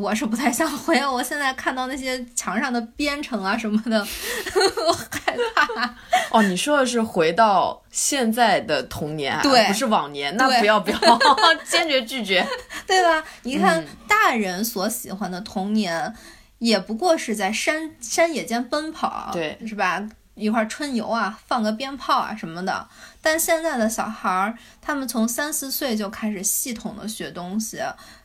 [0.00, 1.10] 我是不太想回啊！
[1.10, 4.00] 我现在看到那些墙上的编程啊什么的，
[4.86, 5.94] 我害怕。
[6.30, 10.34] 哦，你说的是回到现在的童年，对，不是往年。
[10.36, 10.98] 那不要不要，
[11.64, 12.46] 坚决拒绝，
[12.86, 13.22] 对吧？
[13.42, 16.14] 你看，大人所喜欢的童年，
[16.58, 20.02] 也不过是在山山野间奔跑，对，是吧？
[20.36, 22.88] 一块春游啊，放个鞭炮啊什么的。
[23.20, 27.78] 但现在的小孩儿，他们从三四岁就开始系统的学东西，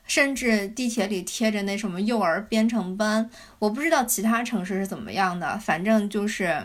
[0.06, 3.28] 甚至地铁里贴着那什么幼儿编程班。
[3.58, 6.60] 我不知道其他城市是怎么样的，反正就是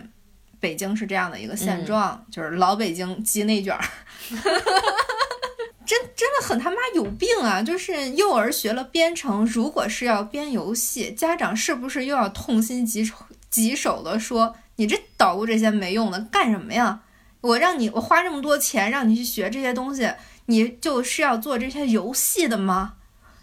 [0.59, 3.83] 北京是这样的一个现状，就是老北京鸡内卷儿，
[5.85, 7.61] 真真的很他妈有病啊！
[7.61, 13.15] 就是幼儿学了编程，如果是要编游戏，家长是不是又要痛心疾首
[13.49, 14.55] 疾首的说？
[14.77, 17.01] 你这捣鼓这些没用的干什么呀？
[17.41, 20.11] 我让你我花这么多钱让你去学这些东西，
[20.45, 22.93] 你就是要做这些游戏的吗？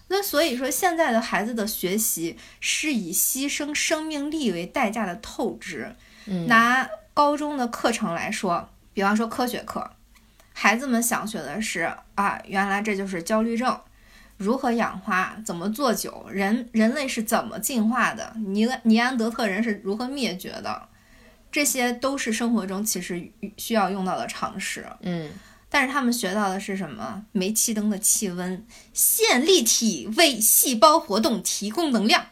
[0.08, 5.94] 那所以说，现在的孩子的学习是以牺牲生命力为代价的透支。
[6.46, 9.90] 拿高中的课程来说，比方说科学课，
[10.52, 13.80] 孩子们想学的是啊，原来这就是焦虑症，
[14.36, 20.88] 如何养花，怎么做酒，人人类是怎么进化的，尼尼安德特人是如何灭绝的。
[21.50, 25.30] 这些都是生活中其实需要用到的常识，嗯，
[25.68, 27.24] 但是他们学到的是什么？
[27.33, 32.26] 煤气灯的气温，线粒体为细胞活动提供能量，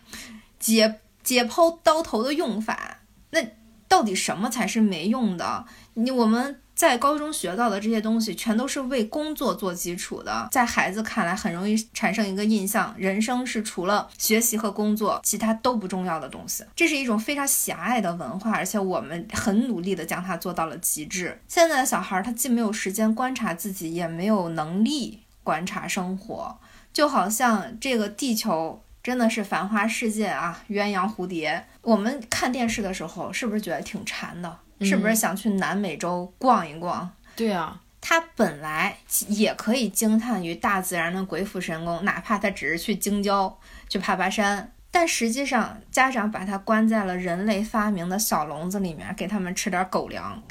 [0.59, 3.40] 解解剖刀头的用法，那
[3.88, 5.66] 到底什么才是没用的？
[5.94, 6.61] 你我们。
[6.76, 10.46] 在高中学到的这些东西，全都是为工作做基础的。
[10.52, 16.62] 在孩子看来，很容易产生一个印象：人生是除了学习和工作，其他都不重要的东西。
[16.76, 21.40] 这是一种非常狭隘的文化，而且我们很努力的将它做到了极致。
[21.48, 26.58] 现在的小孩，他既没有时间观察自己，也没有能力观察生活，
[26.92, 31.64] 就好像这个地球真的是繁花世界啊，鸳鸯蝴蝶。
[31.81, 34.59] 我们看电视的时候，是不是觉得挺馋的？
[34.81, 37.09] 是不是想去南美洲逛一逛？
[37.37, 38.97] 对啊，他本来
[39.29, 43.57] 也可以惊叹于大自然的鬼斧神工，哪怕他只是去京郊
[43.88, 44.73] 去爬爬山。
[44.90, 50.42] 但实际上，家长把他关在了人类发明的小笼子里面，给他们吃点狗粮，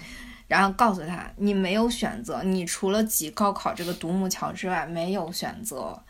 [0.47, 6.01] 然后告诉他：你没有选择，你除了挤高考这个独木桥之外，没有选择。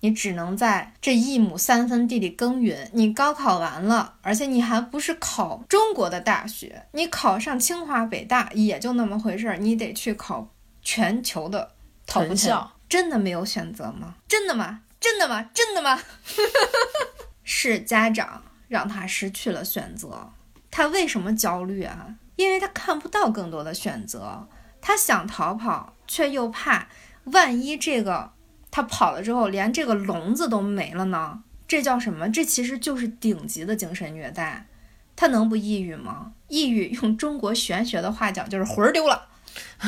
[0.00, 2.90] 你只能在这一亩三分地里耕耘。
[2.92, 9.56] 你高考完了，而且你还不是考中国的大学，你考上清华北大也就那么回事儿。
[9.56, 10.48] 你得去考
[10.82, 11.72] 全球的
[12.06, 14.14] 藤校，真的没有选择吗？
[14.28, 14.82] 真的吗？
[15.00, 15.50] 真的吗？
[15.52, 16.00] 真的吗？
[17.42, 20.32] 是家长让他失去了选择。
[20.70, 22.14] 他为什么焦虑啊？
[22.36, 24.48] 因为他看不到更多的选择。
[24.80, 26.88] 他想逃跑，却又怕
[27.24, 28.32] 万一这个。
[28.70, 32.28] 他跑了之后，连这个笼子都没了呢，这叫什么？
[32.28, 34.66] 这其实就是顶级的精神虐待。
[35.16, 36.32] 他能不抑郁吗？
[36.46, 39.26] 抑郁用中国玄学的话讲，就是魂儿丢了。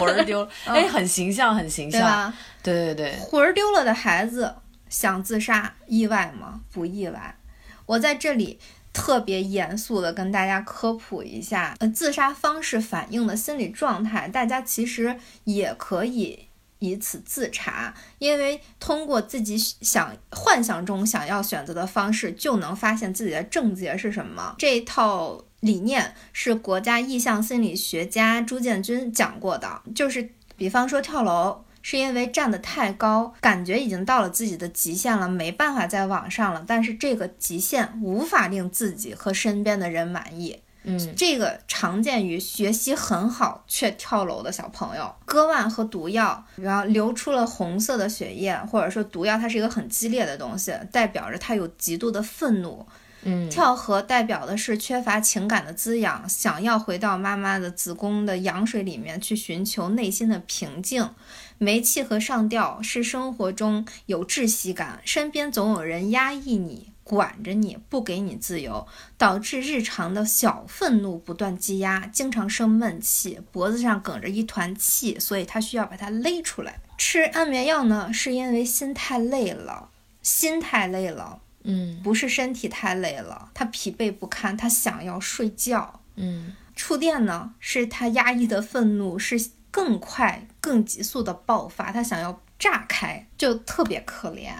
[0.00, 2.32] 魂儿丢，哎，很形象，很形象。
[2.62, 4.54] 对对对，魂儿丢了的孩子
[4.88, 6.62] 想自杀，意外吗？
[6.72, 7.36] 不意外。
[7.84, 8.58] 我在这里
[8.94, 16.45] 特别严肃的跟大家科普一下，呃，自杀方式反映的心理状态，大家其实也可以。
[16.78, 24.54] 以此自查，因为通过自己想幻想中想要选择的方式，就能发现自己的症结是什么。
[24.58, 40.60] 这套理念是国家意向心理学家朱建军讲过的，就是比方说跳楼，是因为站得太高，感觉已经到了自己的极限了，没办法再往上了，但是这个极限无法令自己和身边的人满意。
[40.88, 45.12] 嗯，这个常见于学习很好却跳楼的小朋友。
[45.24, 52.86] 割腕和毒药，然后流出了红色的血液，或者说毒药，它是一个很激烈的东西，代表着他有极度的愤怒。
[53.22, 61.10] 嗯，跳河代表的是缺乏情感的滋养，想要回到妈妈的子宫的羊水里面去寻求内心的平静。
[61.58, 66.92] 煤气和上吊是生活中有窒息感，身边总有人压抑你。
[67.08, 68.84] 管着你不给你自由，
[69.16, 76.80] 导致日常的小愤怒不断积压，经常生闷气，脖子上梗着一团气，所以他需要把它勒出来。
[76.98, 79.90] 吃安眠药呢，是因为心太累了，
[80.20, 86.00] 心太累了，嗯不是身体太累了，他疲惫不堪，他想要睡觉。
[86.16, 94.50] 嗯触电呢，是他压抑的愤怒是更快、更急速的爆发，他想要炸开，就特别可怜。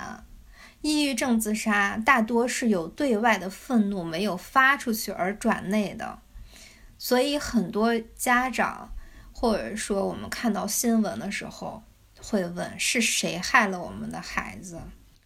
[0.86, 6.20] 抑郁症自杀大多是有对外的愤怒没有发出去而转内的，
[6.96, 8.88] 所以很多家长
[9.32, 11.82] 或者说我们看到新闻的时候
[12.22, 14.80] 会问：是谁害了我们的孩子？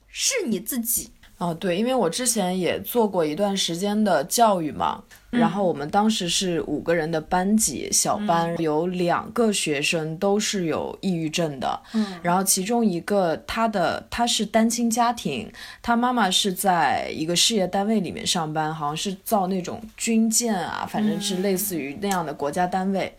[0.09, 1.11] 是你自己。
[1.37, 12.19] 哦，对，因为我之前也做过一段时间的教育嘛，然后我们当时是五个人的班级，小班、有两个学生都是有抑郁症的，嗯。
[12.23, 23.14] 然后其中一个他的他是单亲家庭，他妈妈是在一个事业单位里面上班，好像是造那种军舰啊，反正是类似于那样的国家单位，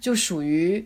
[0.00, 0.84] 就属于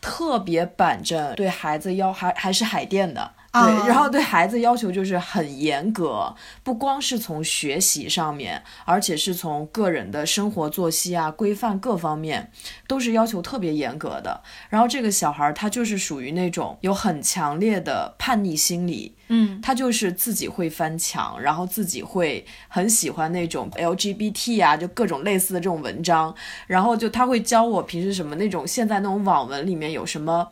[0.00, 3.32] 特别板正，对孩子要还还是海淀的。
[3.52, 12.50] 对，哦然后对孩子要求就是很严格，不光是从学习上面，而且是从个人的生活作息啊、规范各方面，
[12.86, 14.42] 都是要求特别严格的。
[14.70, 26.34] 然后这个小孩儿他就是属于那种有很强烈的叛逆心理，嗯他就是自己会翻墙，然后自己会很喜欢那种 LGBT 啊，就各种类似的这种文章，
[26.66, 30.48] 然后就他会教我平时什么那种现在那种网文里面有什么。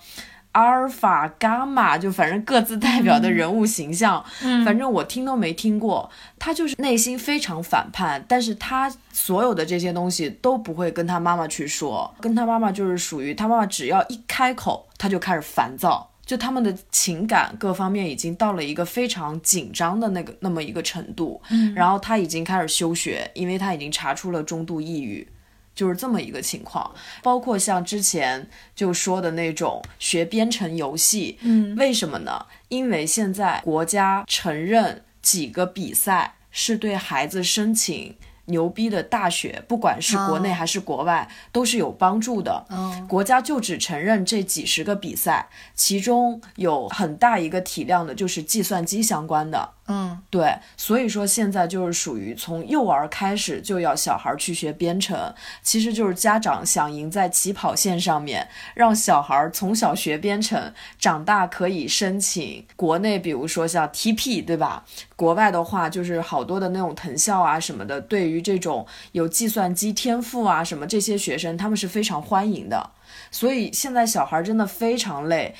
[0.52, 6.10] 阿尔法、伽马，就反正各自代表的人物形象，嗯反正我听都没听过。
[6.38, 16.08] 他就是内心非常反叛，但是他所有的这些东西都不会跟他妈妈去说，跟他妈妈就是属于他妈妈只要一开口，他就开始烦躁。
[16.26, 25.26] 就他们的情感各方面已经到了一个非常紧张的那个那么一个程度，嗯然后他已经开始休学，因为他已经查出了中度抑郁，
[25.74, 26.92] 就是这么一个情况。
[27.22, 32.46] 包括像之前就说的那种学编程游戏，嗯为什么呢？
[32.68, 42.66] 因为现在国家承认几个比赛是对孩子申请牛逼的大学，不管是国内哦还是国外，都是有帮助的。
[42.70, 49.70] 嗯国家就只承认这几十个比赛，其中有很大一个体量的就是计算机相关的。
[49.90, 64.84] 嗯对，所以说现在就是属于从幼儿开始就要小孩去学编程，其实就是家长想赢在起跑线上面，让小孩从小学编程，长大可以申请国内，比如说像 TP，对吧？
[65.16, 72.90] 国外的话就是好多的那种藤校啊什么的，对于这种有计算机天赋啊什么这些学生，他们是非常欢迎的。
[73.32, 75.54] 所以现在小孩真的非常累。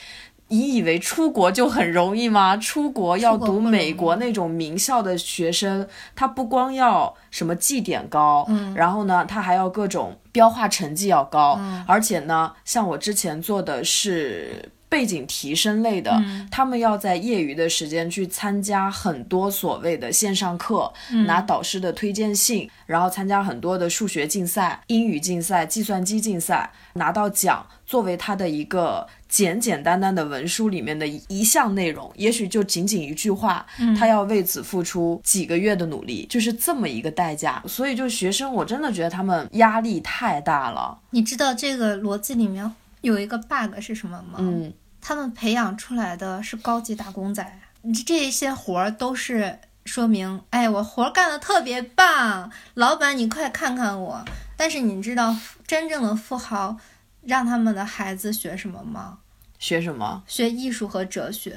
[0.50, 2.56] 你以为出国就很容易吗？
[2.56, 14.70] 出国要读美国那种名校的学生，他不光要什么绩点高，嗯然后呢，他还要各种标化成绩要高，嗯而且呢，像我之前做的是。
[14.90, 33.64] 背景提升类的，嗯他们要在业余的时间去参加很多所谓的线上课，嗯拿导师的推荐信，然后参加很多的数学竞赛、英语竞赛、计算机竞赛，拿到奖，作为他的一个简简单单的文书里面的一一项内容，也许就仅仅一句话，
[33.96, 37.62] 他要为此付出几个月的努力，就是这么一个代价。
[37.68, 40.98] 所以，就学生，我真的觉得他们压力太大了。
[41.10, 42.68] 你知道这个逻辑里面
[43.00, 44.38] 有一个 bug 是什么吗？
[44.38, 54.24] 嗯，他们培养出来的是高级打工仔，你这些活儿都是说明，哎，我活儿干的特别棒，老板你快看看我。
[54.56, 55.34] 但是你知道
[55.66, 56.76] 真正的富豪
[57.22, 59.18] 让他们的孩子学什么吗？
[59.58, 60.22] 学什么？
[60.26, 61.56] 学艺术和哲学。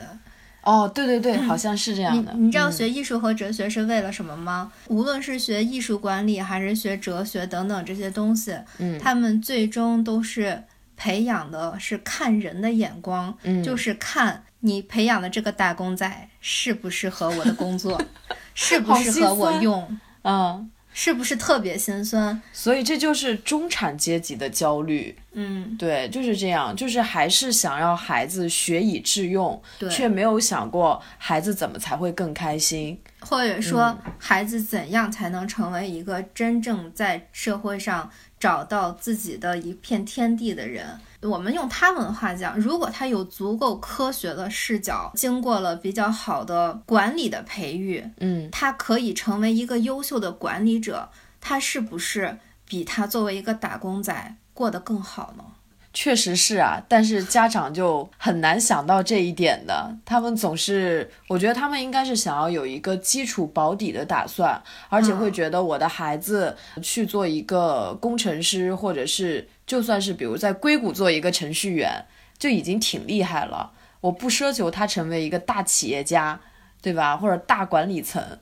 [0.62, 2.34] 哦，对对对，好像是这样你的。
[2.36, 4.72] 你知道嗯学艺术和哲学是为了什么吗？
[4.88, 10.64] 无论是学艺术管理还是学哲学等等这些东西，嗯他们最终都是
[10.96, 18.02] 培养的是看人的眼光，嗯就是看你培养的这个打工仔适不适合我的工作，
[18.54, 22.42] 适不适合我用，嗯，是不是特别心酸？
[22.52, 25.16] 所以这就是中产阶级的焦虑。
[25.36, 33.00] 嗯，对，就是这样，就是还是想要孩子学以致用，对却没有想过孩子怎么才会更开心。
[33.20, 38.12] 或者说嗯孩子怎样才能成为一个真正在社会上
[38.44, 40.86] 找到自己的一片天地的人？
[41.22, 55.46] 我们用他们的话讲，如果他有足够科学的视角，经过了比较好的管理的培育，嗯，他可以成为一个优秀的管理者，他是不是比他作为一个打工仔过得更好呢？
[55.94, 59.96] 确实是啊，但是家长就很难想到这一点的。
[60.04, 72.04] 他们总是，我觉得他们应该是想要有一个基础保底的打算，而且会觉得我的孩子去做一个工程师，或者是就算是比如在硅谷做一个程序员，
[72.40, 73.72] 就已经挺厉害了。
[74.02, 76.42] 我不奢求他成为一个大企业家，
[76.82, 77.16] 对吧？
[77.16, 78.40] 或者大管理层，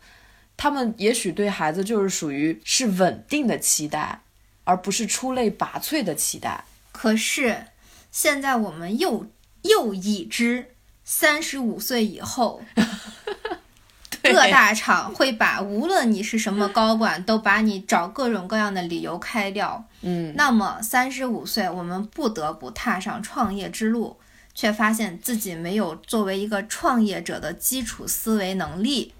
[0.56, 4.22] 他们也许对孩子就是属于是稳定的期待，
[4.64, 6.64] 而不是出类拔萃的期待。
[6.92, 7.68] 可是，
[8.12, 9.26] 现在我们又
[9.64, 12.62] 又已知，三十五岁以后，
[14.22, 19.84] 各大厂会把无论你是什么高管，都把你找各种各样的理由开掉。
[20.02, 24.20] 嗯，那么三十五岁，我们不得不踏上创业之路，
[24.54, 29.14] 却发现自己没有作为一个创业者的基础思维能力，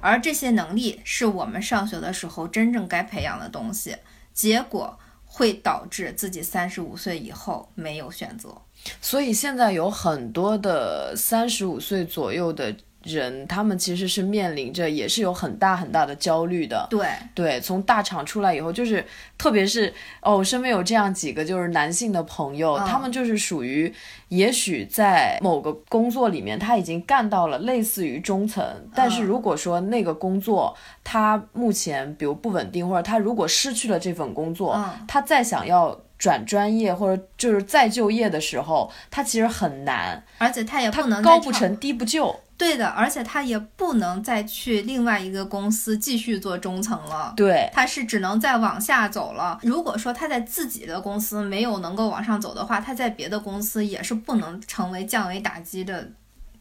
[0.00, 3.96] 而这些能力是我们上学的时候真正该培养的东西，
[4.32, 4.98] 结果。
[5.36, 8.48] 会导致自己三十五岁以后没有选择，
[9.02, 12.74] 所以现在有很多的三十五岁左右的。
[13.06, 17.06] 人他们其实是面临着也是有很大很大的焦虑的，对。
[17.34, 19.04] 对，从大厂出来以后，就是
[19.38, 23.92] 特别是哦，我身边有这样几个就是男性的朋友，他们就是属于
[24.28, 42.34] 也许在某个工作里面他已经干到了类似于中层，但是如果说那个工作他目前比如不稳定，或者他如果失去了这份工作，他再想要转专业或者就是再就业的时候，他其实很难，而且他也不能高不成低不就。
[42.58, 47.34] 对的，而且他也不能再去另外一个公司继续做中层了。
[47.36, 49.58] 对，他是只能再往下走了。
[49.62, 56.10] 如果说他在自己的公司没有能够往上走的话，他在别的公司也是不能成为降维打击的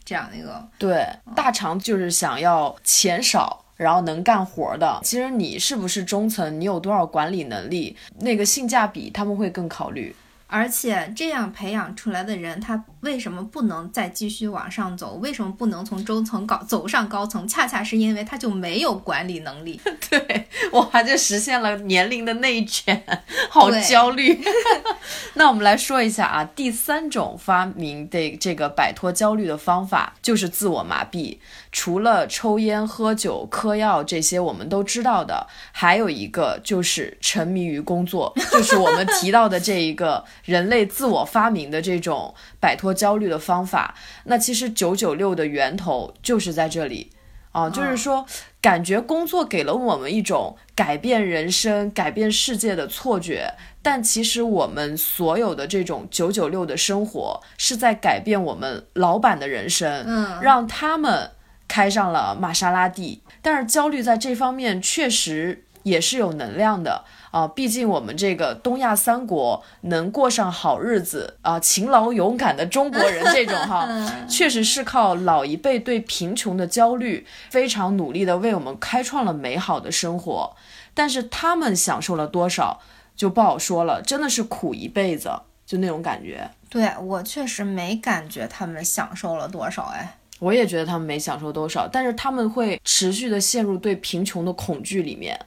[0.03, 0.67] 这样的一个。
[0.77, 4.99] 对，大厂就是想要钱少，然后能干活的。
[5.01, 10.13] 其实你是不是中层，你有多少管理能力，那个性价比他们会更考虑。
[10.47, 15.13] 而且这样培养出来的人，他为什么不能再继续往上走？
[15.21, 17.47] 为什么不能从中层高走上高层？
[17.47, 19.79] 恰恰是因为他就没有管理能力。
[20.09, 23.05] 对，哇，就实现了年龄的内卷，
[23.49, 24.43] 好焦虑。
[25.35, 31.37] 那我们来说一下啊，第三种发明的这个摆脱焦虑的方法就是自我麻痹。
[31.71, 42.33] 除了抽烟、喝酒、嗑药这些我们都知道的，还有一个就是沉迷于工作，就是我们提到的这一个人类自我发明的这种
[42.65, 43.93] 摆脱焦虑的方法。
[44.23, 47.11] 那其实九九六的源头就是在这里
[47.51, 48.25] 啊，就是说
[48.59, 53.53] 感觉工作给了我们一种改变人生、改变世界的错觉，
[53.83, 61.31] 但其实我们所有的这种九九六的生活是在改变我们老板的人生，嗯，让他们。
[61.67, 67.03] 开上了玛莎拉蒂，但是焦虑在这方面确实也是有能量的
[67.35, 67.45] 啊！
[67.49, 73.85] 毕竟我们这个东亚三国能过上好日子啊，勤劳勇敢的中国人这种哈
[74.29, 80.55] 确实是靠老一辈对贫穷的焦虑，非常努力的为我们开创了美好的生活。
[80.93, 82.79] 但是他们享受了多少
[83.17, 85.29] 就不好说了，真的是苦一辈子，
[85.65, 86.49] 就那种感觉。
[86.69, 90.17] 对我确实没感觉他们享受了多少哎。
[90.39, 95.37] 我也觉得他们没享受多少，但是他们会持续的陷入对贫穷的恐惧里面，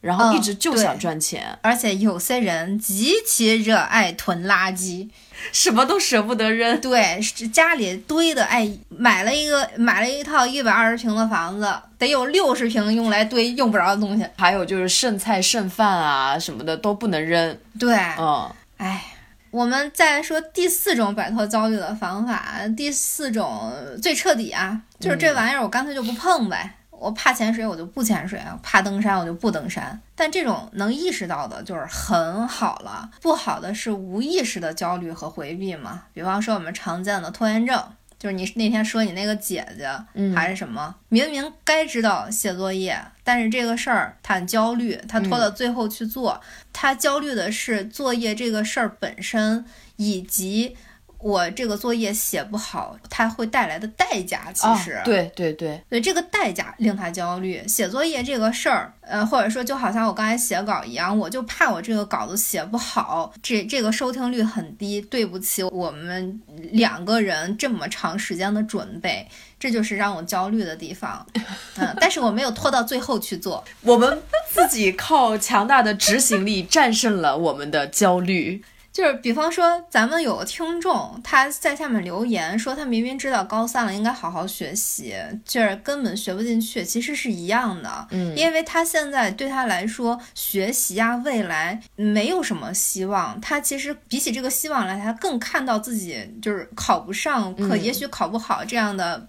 [0.00, 1.58] 然后一直就想赚钱。
[1.62, 5.08] 而且有些人极其热爱囤垃圾，
[5.52, 6.80] 什么都舍不得扔。
[6.80, 7.20] 对，
[7.52, 14.26] 家里堆的，哎，买了一个买了一套一百二十平的房子，得有六十平用来堆用不着的东西。
[14.36, 17.58] 还有就是剩菜剩饭啊什么的都不能扔。
[17.78, 19.04] 对，嗯，哎。
[19.52, 26.76] 我们再说第四种摆脱焦虑的方法，第四种最彻底啊，就是这玩意儿我干脆就不碰呗。
[27.00, 29.98] 我怕潜水我就不潜水，怕登山我就不登山。
[30.14, 36.04] 但这种能意识到的就是很好了，不好的是无意识的焦虑和回避嘛。
[36.12, 37.82] 比方说我们常见的拖延症。
[38.18, 39.88] 就是你那天说你那个姐姐，
[40.34, 40.94] 还是什么？
[41.08, 46.38] 明明该知道写作业，但是这个事儿他很焦虑，他拖到最后去做。
[46.70, 49.64] 他焦虑的是作业这个事儿本身，
[49.96, 50.76] 以及。
[51.22, 57.62] 我这个作业写不好，它会带来的代价，其实对对对，对这个代价令他焦虑。
[57.68, 65.00] 写作业这个事儿，呃，或者说就好像我刚才写稿一样，我就怕我这个稿子写不好，这这个收听率很低。
[65.10, 66.40] 对不起，我们
[66.72, 71.26] 两个人这么长时间的准备，这就是让我焦虑的地方。
[71.76, 78.62] 嗯，但是我没有拖到最后去做，我们自己靠强大的执行力战胜了我们的焦虑。
[79.00, 88.06] 就是比方说，咱们有个听众，他在下面留言说，他明明知道高三了应该好好学习，就是根本学不进去，其实是一样的。
[88.10, 93.40] 嗯，因为他现在对他来说，学习啊，未来没有什么希望。
[93.40, 99.28] 他其实比起这个希望来，他更看到自己就是考不上，可也许考不好这样的。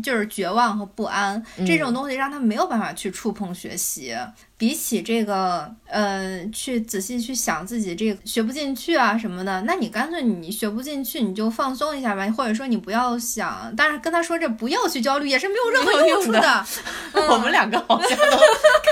[0.00, 4.16] 就是绝望和不安这种东西，让他没有办法去触碰学习。
[4.56, 13.74] 比起这个，呃，去仔细去想自己这个学不进去啊什么的，那你干脆你学不进去，你就放松一下吧，或者说你不要想。
[13.74, 16.66] 当然跟他说这不要去焦虑，也是没有任何用处的。
[17.28, 18.38] 我们两个好像都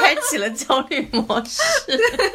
[0.01, 1.63] 开启了焦虑模式。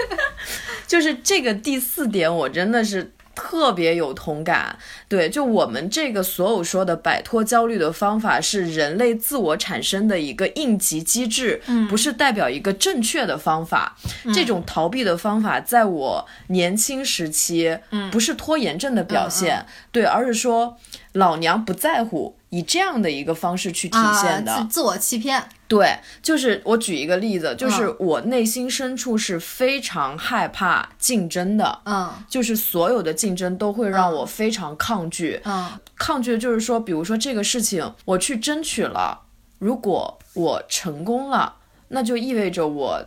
[0.87, 3.11] 就是这个第四点，我真的是。
[3.35, 4.77] 特别有同感，
[5.07, 13.95] 对，就我们这个所有说的摆脱焦虑的方法是人类自我产生的一个应急机制，嗯，不是代表一个正确的方法。
[14.33, 20.77] 这种逃避的方法，在我年轻时期，嗯，不是拖延症的表现，对，而是说
[21.13, 22.37] 老娘不在乎。
[22.55, 24.65] 以这样的一个方式去体现的。
[24.69, 39.23] 自我欺骗，对，就是我举一个例子，就是我内心深处是非常害怕竞争的，嗯，就是所有的竞争都会让我非常抗拒，嗯，抗拒就是说，比如说这个事情我去争取了，
[39.59, 41.55] 如果我成功了，
[41.89, 43.05] 那就意味着我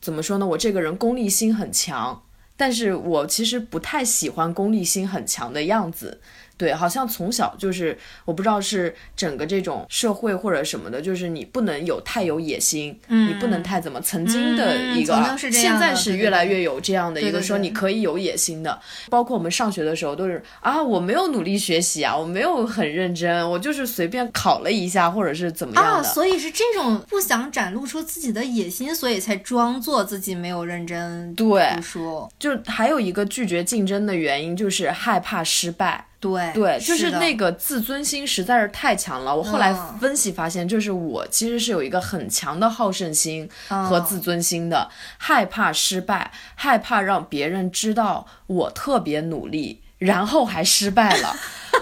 [0.00, 0.46] 怎么说呢？
[0.46, 2.22] 我这个人功利心很强，
[2.56, 6.22] 但是我其实不太喜欢功利心很强的样子。
[6.58, 18.76] 对，好像从小就是，我不知道是整个这种社会或者什么的，就是你不能有太有野心，你不能太怎么曾经的一个，现在是越来越有这样的一个说你可以有野心的，
[19.08, 36.07] 包括我们上学的时候都是啊，我没有努力学习啊，我没有很认真，我就是随便考了一下或者是怎么样的，所以是这种不想展露出自己的野心，所以才装作自己没有认真读书，就还有一个拒绝竞争的原因就是害怕失败。
[36.20, 39.34] 对对，就是那个自尊心实在是太强了。
[39.34, 51.36] 我后来分析发现，就是我其实是有一个很强的好胜心和自尊心的，害怕失败，害怕让别人知道我特别努力，然后还失败了。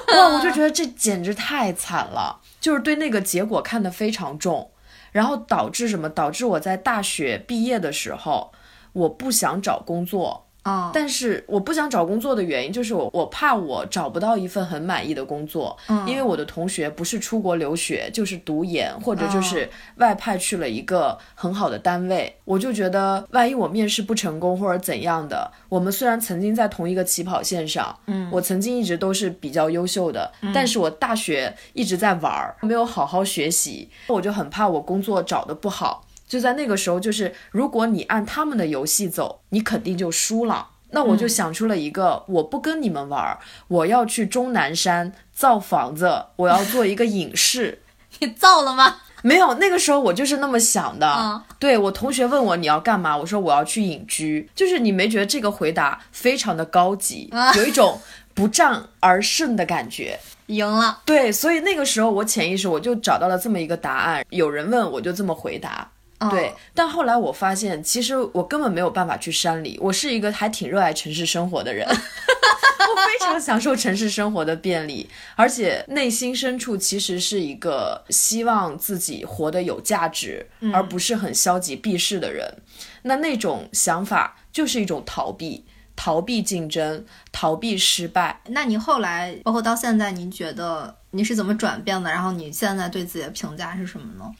[0.08, 4.70] 哇，我就觉得这简直太惨了，就是对那个结果看得非常重，
[5.12, 6.10] 然后导致什么？
[6.10, 8.52] 导致我在大学毕业的时候，
[8.92, 10.45] 我不想找工作。
[10.92, 36.05] 但是我不想找工作的原因就是我我怕我找不到一份很满意的工作，因为我的同学不是出国留学就是读研或者就是外派去了一个很好的单位，我就觉得万一我面试不成功或者怎样的，我们虽然曾经在同一个起跑线上，嗯，我曾经一直都是比较优秀的，但是我大学一直在玩儿，没有好好学习，我就很怕我工作找的不好。
[36.26, 40.68] 就在那个时候，就是如果你按他们的游戏走，你肯定就输了。
[40.90, 47.82] 那我就想出了一个，我不跟你们玩，我要去终南山造房子，我要做一个隐士。
[48.20, 48.96] 你造了吗？
[49.22, 51.42] 没有，那个时候我就是那么想的。
[51.58, 54.48] 对我同学问我你要干嘛，我说我要去隐居。
[54.54, 58.00] 就是你没觉得这个回答非常的高级， 有一种
[58.32, 61.00] 不战而胜的感觉，赢了。
[61.04, 64.24] 对，所以那个时候我潜意识我就找到了这么一个答案。
[64.30, 65.90] 有人问我就这么回答。
[66.30, 69.78] 对，但后来我发现，其实我根本没有办法去山里。
[69.82, 82.62] 我是一个还挺热爱城市生活的人， 我非常享受城市生活的便利，而且内心深处其实是一个希望自己活得有价值，而不是很消极避世的人。
[83.02, 85.64] 那那种想法就是一种逃避，
[85.94, 88.40] 逃避竞争，逃避失败。
[88.46, 92.10] 那你后来，包括到现在，你觉得你是怎么转变的？
[92.10, 94.30] 然后你现在对自己的评价是什么呢？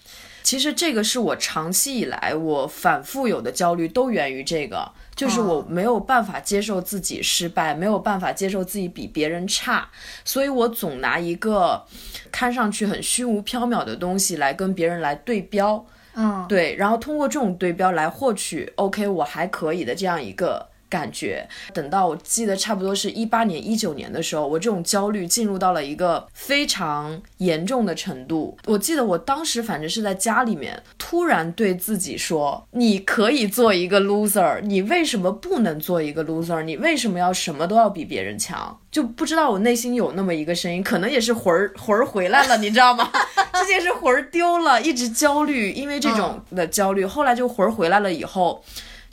[0.46, 9.88] 其实这个是我长期以来我反复有的焦虑，都源于这个，就是我没有办法接受自己失败，没有办法接受自己比别人差，
[10.24, 11.84] 所以我总拿一个
[12.30, 15.84] 看上去很虚无缥缈的东西来跟别人来对标，
[16.14, 20.68] 嗯，对，然后通过这种对标来获取 OK 我还可以的这样一个。
[20.88, 28.56] 感觉等到我记得差不多是一八年、一九年的时候，我这种焦虑进入到了一个非常严重的程度。
[28.66, 36.62] 我记得我当时反正是在家里面，突然对自己说：“你可以做一个 loser，你为什么不能做一个 loser？
[36.62, 43.10] 你为什么要什么都要比别人强？”就不知道我内心有那么一个声音，可能也是魂儿魂儿回来了，你知道吗？
[43.52, 48.64] 之前是魂儿丢了，一直焦虑，因为这种的焦虑，后来就魂儿回来了以后。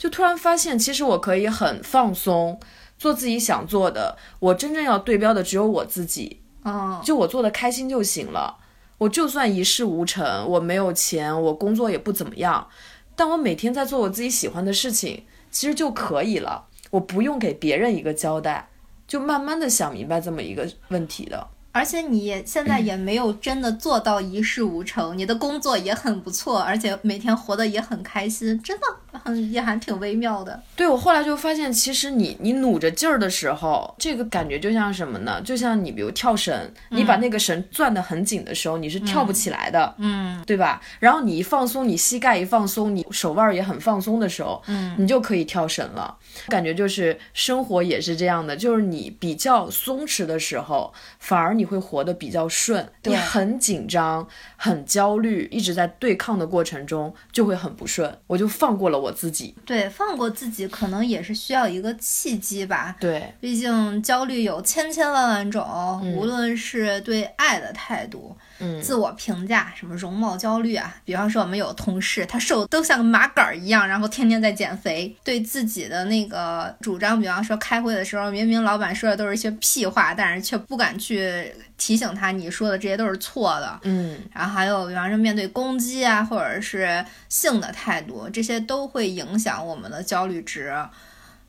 [0.04, 2.60] 就突然发现，其实我可以很放松，
[2.98, 4.18] 做自己想做的。
[4.38, 8.58] 我真正要对标的只有我自己，啊，就我做的开心就行了。
[8.98, 12.68] 我就算一事无成，我没有钱，我工作也不怎么样，
[13.16, 16.66] 但我每天在做我自己喜欢的事情，其实就可以了。
[16.90, 18.68] 我不用给别人一个交代，
[19.08, 21.48] 就慢慢的想明白这么一个问题的。
[21.74, 28.86] 而且你也现在也没有真的做到一事无成，你的工作也很不错，而且每天活得也很开心，真的
[29.18, 30.62] 很也还挺微妙的。
[30.76, 35.40] 对我后来就发现，其实你你努着劲儿的时候，这个感觉就像什么呢？
[35.42, 36.56] 就像你比如跳绳，
[36.90, 40.80] 你把那个绳攥得很紧的时候，你是跳不起来的，嗯对吧？
[41.00, 46.16] 然后你一放松，你膝盖一放松，你手腕儿也很放松的时候，嗯，你就可以跳绳了。
[46.48, 52.88] 感觉就是生活也是这样的，就是你比较松弛的时候，反而你会活得比较顺。
[53.02, 54.26] 对你很紧张、
[54.56, 58.18] 很焦虑，一直在对抗的过程中，就会很不顺。
[58.26, 59.54] 我就放过了我自己。
[59.64, 62.96] 对，放过自己可能也是需要一个契机吧。
[62.98, 65.64] 对，毕竟焦虑有千千万万种，
[66.02, 83.80] 嗯无论是对爱的态度、嗯，自我评价，什么容貌焦虑啊，比方说我们有同事，他瘦都像个麻杆儿一样，然后天天在减肥，对自己的那个主张，比方说开会的时候，明明老板说的都是一些屁话，但是却不敢去提醒他，你说的这些都是错的。
[83.82, 90.72] 嗯，然后还有，比方说面对攻击啊，或者是性的态度，这些都会影响我们的焦虑值。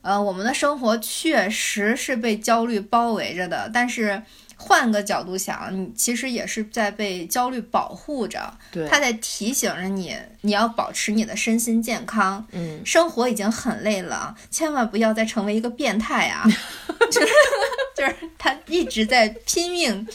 [0.02, 4.22] 呃，我们的生活确实是被焦虑包围着的，但是
[4.56, 12.44] 换个角度想，你其实也是在被焦虑保护着，对，它在提醒着你，你要保持你的身心健康。
[12.52, 16.44] 嗯，生活已经很累了，千万不要再成为一个变态啊！
[17.96, 20.06] 就是他一直在拼命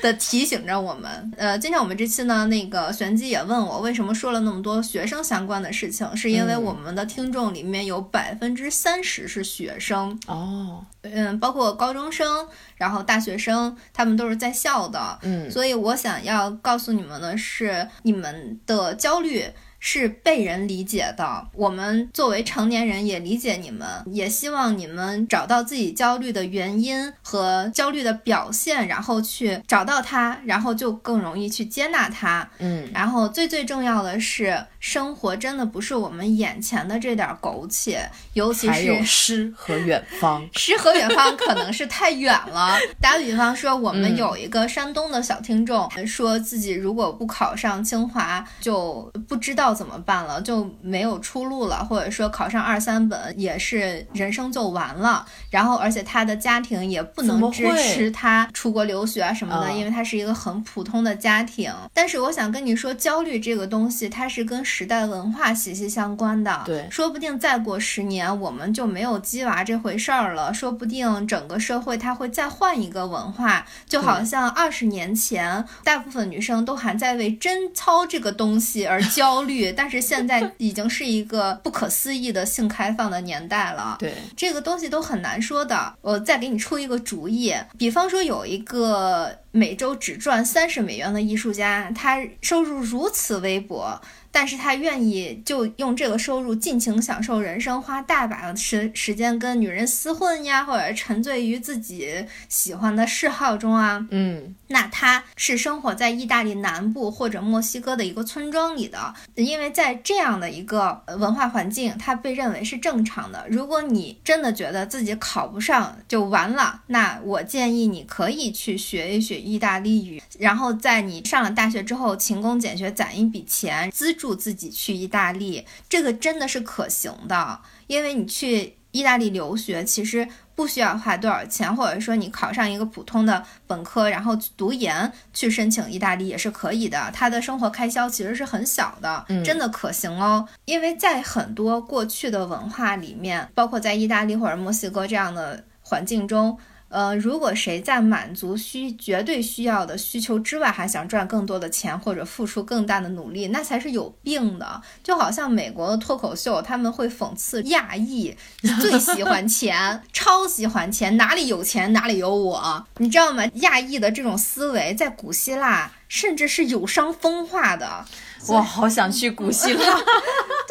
[0.00, 1.32] 的提醒着我们。
[1.36, 15.18] 呃，今天我们这期呢，那个玄机也问我为什么说了那么多学生相关的事情，是因为嗯我们的听众里面有百分之三十是学生，哦，嗯，包括高中生，然后大学生，他们都是在校的。
[15.20, 19.44] 嗯，所以我想要告诉你们的是，你们的焦虑
[19.88, 21.46] 是被人理解的。
[21.54, 32.50] 我们作为成年人也理解你们，也希望你们找到自己焦虑的原因和焦虑的表现，然后去找到它，然后就更容易去接纳它。
[32.58, 39.04] 嗯，然后最最重要的是，生活真的不是我们眼前的这点儿苟且，尤其还有是。
[39.04, 40.44] 诗和远方。
[40.54, 42.76] 诗和远方可能是太远了。
[43.00, 55.26] 打比方说，我们嗯有一个山东的小听众，说自己如果不考上清华，就不知道怎么办了，就没有出路了，或者说考上二三本也是人生就完了。
[55.50, 61.70] 然后，而且他的家庭也不能支持他出国留学啊什么的，啊因为他是一个很普通的家庭。
[61.92, 66.62] 但是我想跟你说，焦虑这个东西，它是跟时代文化息息相关的。
[66.64, 70.54] 对说不定再过十年，我们就没有鸡娃这回事儿了。
[70.54, 83.96] 说不定整个社会它会再换一个文化，就好像二十年前，大部分女生都还在为贞操这个东西而焦虑，但是现在已经是一个不可思议的性开放的年代了。
[83.98, 85.94] 对，这个东西都很难说的。
[86.00, 94.00] 我再给你出一个主意，比方说有一个每周只赚三十美元的艺术家，他收入如此微薄。
[94.32, 102.12] 但是他愿意就用这个收入尽情享受人生，花大把的时时间跟女人厮混呀，或者沉醉于自己
[102.46, 104.06] 喜欢的嗜好中啊。
[104.10, 113.46] 嗯，那他是生活在意大利南部或者墨西哥的一个村庄里的，因为在这样的一个文化环境，它被认为是正常的。
[113.48, 130.26] 如果你真的觉得自己考不上就完了，那我建议你可以去学一学意大利语，然后在你上了大学之后勤工俭学攒一笔钱，资助自己去意大利，这个真的是可行的，因为你去意大利留学其实。
[130.56, 137.10] 不需要花多少钱，或者说你考上一个普通的本科，然后读研去申请意大利也是可以的。
[137.12, 140.48] 他的生活开销其实是很小的，嗯真的可行哦。
[140.64, 146.58] 因为在很多过去的文化里面，包括在意大利或者墨西哥这样的环境中。
[146.88, 154.80] 呃，如果谁在满足需绝对需要的需求之外，还想赚更多的钱或者付出更大的努力，那才是有病的。
[155.02, 158.34] 就好像美国的脱口秀，他们会讽刺亚裔
[158.80, 163.44] 最喜欢钱，超喜欢钱，哪里有钱哪里有我，你知道吗？
[163.54, 168.04] 亚裔的这种思维在古希腊甚至是有伤风化的。
[168.48, 169.80] 我好想去古希腊。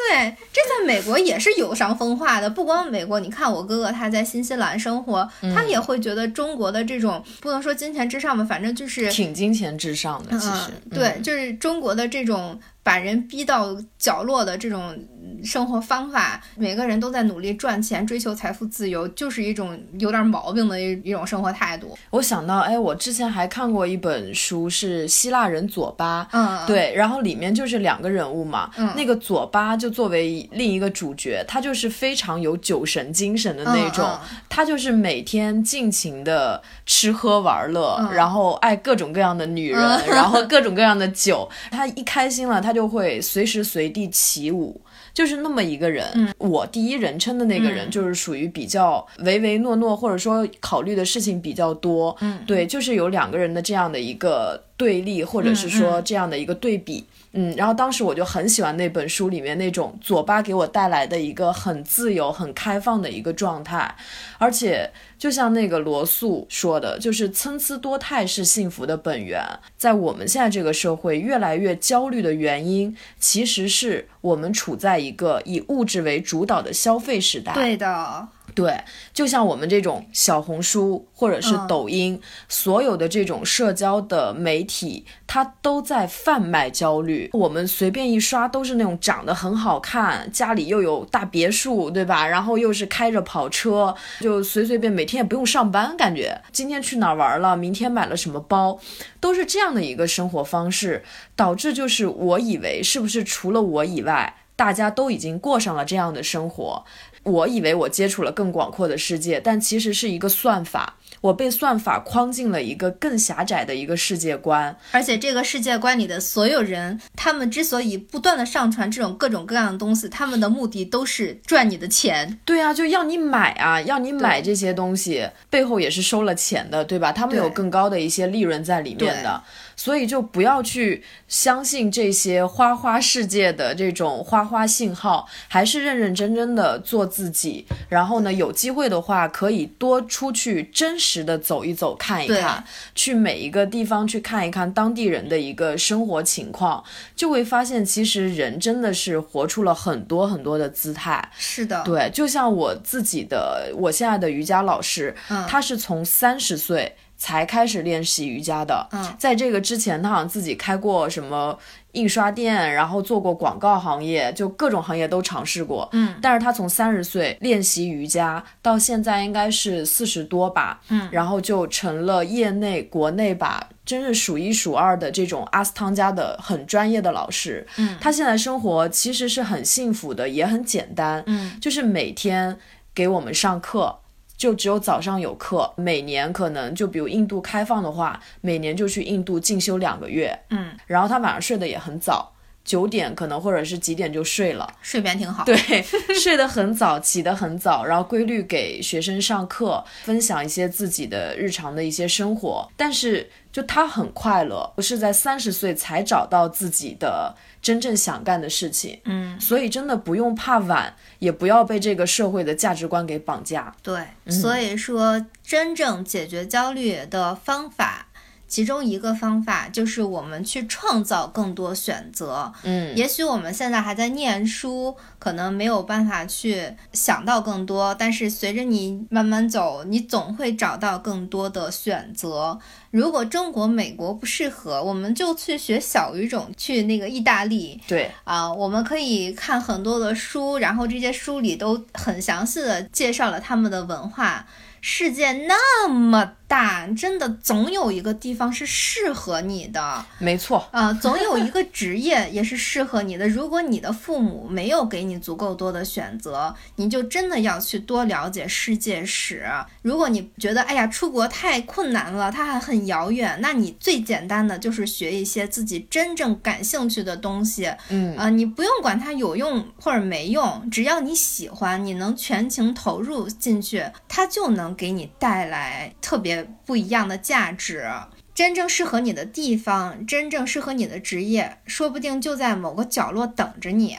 [0.07, 2.47] 对，这在美国也是有伤风化的。
[2.47, 14.95] 不光美国，你看我哥哥他在新西兰生活，他也会觉得中国的这种不能说金钱至上吧，反正就是挺金钱至上的，其实嗯，对，就是中国的这种把人逼到角落的这种
[15.43, 21.97] 生活方法，每个人都在努力赚钱，追求财富自由，就是一种有点毛病的一一种生活态度。
[22.11, 28.93] 我想到，哎，我之前还看过一本书，是希腊人佐巴，嗯，对，然后里面就是两个人物嘛，嗯。
[28.97, 38.13] 那个佐巴就作为另一个主角，他就是非常有酒神精神的那种，嗯他就是每天尽情的吃喝玩乐，嗯。
[38.13, 40.07] 然后爱各种各样的女人，嗯。
[40.13, 44.81] 然后各种各样的酒，他一开心了，他就会随时随地起舞。
[45.13, 46.33] 就是那么一个人，嗯。
[46.37, 52.13] 我第一人称的那个人，就是属于比较唯唯诺诺，或者说考虑的事情比较多。
[52.19, 57.05] 嗯，对，就是有两个人的这样的一个对立，或者是说这样的一个对比。
[57.37, 63.93] 嗯，然后当时我就很喜欢那本书里面那种左巴给我带来的一个很自由、很开放的一个状态，
[64.37, 69.43] 而且就像那个罗素说的，就是参差多态是幸福的本源。
[69.75, 77.53] 在我们现在这个社会越来越焦虑的原因，其实是我们处在一个以物质为主导的消费时代。
[77.53, 78.83] 对的，对，
[79.13, 87.29] 就像我们这种小红书或者是嗯抖音，所有的这种社交的媒体，它都在贩卖焦虑。
[87.33, 92.25] 我们随便一刷都是那种长得很好看，家里又有大别墅，对吧？
[92.25, 98.79] 然后又是开着跑车，就随随便每天也不用上班，感觉今天去哪儿玩了，明天买了什么包，
[99.19, 101.03] 都是这样的一个生活方式，
[101.35, 106.85] 导致就是我以为是不是除了我以外，大家都已经过上了这样的生活。
[107.25, 110.95] 我以为我接触了更广阔的世界，但其实是一个算法，
[111.25, 114.75] 我被算法框进了一个更狭窄的一个世界观。
[114.91, 122.39] 而且这个世界观里的所有人，他们之所以不断的上传这种各种各样的东西，他们的目的都是赚你的钱。
[122.45, 127.11] 对啊，就要你买啊，要你买这些东西，背后也是收了钱的，对吧？
[127.11, 129.41] 他们有更高的一些利润在里面的，
[129.75, 137.65] 所以就不要去相信这些花花世界的这种花花信号，还是认认真真的做自己。
[137.89, 142.63] 然后呢，有机会的话，可以多出去真实的走一走、看一看，
[142.93, 146.83] 去每一个地方去看一看当地人的一个生活情况，
[147.15, 151.31] 就会发现其实人真的是活出了很多很多的姿态。
[151.37, 158.87] 是的，对，就像我自己的，我现在的瑜伽老师，嗯他是从三十岁才开始练习瑜伽的。
[158.91, 161.57] 嗯，在这个之前，他好像自己开过什么
[161.95, 165.89] 印刷店，然后做过广告行业，就各种行业都尝试过。
[165.93, 170.81] 嗯，但是他从三十岁练习瑜伽到现在应该是四十多吧。
[170.89, 173.69] 嗯，然后就成了业内国内吧。
[173.85, 182.57] 真是数一数二的这种阿斯汤加的很专业的老师，嗯，他现在生活其实是很幸福的，也很简单，嗯，就是每天
[182.95, 183.99] 给我们上课，
[184.37, 185.73] 就只有早上有课。
[185.77, 190.37] 每年可能就比如印度开放的话，每年就去印度进修两个月。
[190.49, 192.31] 嗯，然后他晚上睡得也很早，
[192.65, 194.67] 九点可能或者是几点就睡了。
[194.81, 195.45] 睡眠挺好。
[195.45, 195.55] 对，
[196.19, 202.67] 睡得很早，起得很早，然后规律给学生上课，分享一些自己的日常的一些生活。
[202.75, 208.99] 但是就他很快乐，我是在三十岁才找到自己的真正想干的事情。
[209.05, 213.73] 嗯，所以真的不用怕晚，也不要被这个社会的价值观给绑架。
[213.83, 218.07] 对，所以说真正解决焦虑的方法。
[218.47, 222.51] 其中一个方法就是我们去创造更多选择。
[222.63, 232.59] 嗯，也许我们现在还在念书，可能没有办法去想到更多，但是随着你慢慢走，你总会找到更多的选择。
[232.91, 244.45] 如果中国、美国不适合，我们就去学小语种，去那个意大利对，啊、我们可以看很多的书，然后这些书里都很详细的介绍了他们的文化。
[244.87, 250.05] 世界那么大，真的总有一个地方是适合你的。
[250.19, 250.67] 没错。
[250.71, 253.27] 啊，总有一个职业也是适合你的。
[253.27, 259.43] 如果你的父母没有给你足够多的选择，你就真的要去多了解世界史。
[259.81, 267.73] 如果你觉得哎呀出国太困难了，它还很遥远，那你最简单的就是学一些自己真正感兴趣的东西。
[267.89, 277.89] 嗯，啊，你不用管它有用或者没用，只要你喜欢，你能全情投入进去，它就能给你带来特别不一样的价值。
[278.33, 283.97] 真正适合你的地方，真正适合你的职业，说不定就在某个角落等着你。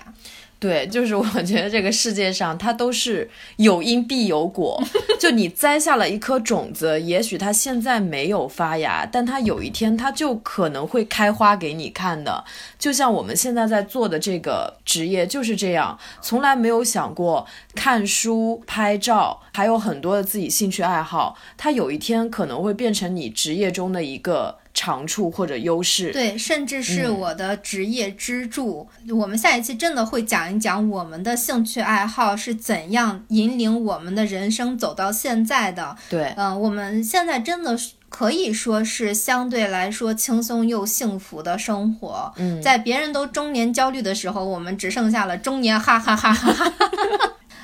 [0.59, 4.83] 对，就是我觉得这个世界上它都是有因必有果，
[5.21, 12.43] 就你栽下了一颗种子，也许它现在没有发芽，但它有一天它就可能会开花给你看的。
[12.79, 24.57] 就像我们现在在做的这个职业就是这样，从来没有想过看书、拍照，还有很多的自己兴趣爱好，它有一天可能会变成你职业中的一个。
[24.77, 26.13] 长处或者优势。
[26.13, 28.87] 对，甚至是我的职业支柱。
[29.11, 35.97] 我们下一期真的会讲一讲我们的兴趣爱好是怎样引领我们的人生走到现在的。
[36.09, 37.95] 对，嗯，我们现在真的是。
[38.09, 42.33] 可以说是相对来说轻松又幸福的生活。
[42.37, 46.73] 嗯，在别人都中年焦虑的时候，我们只剩下了中年哈哈哈哈哈哈。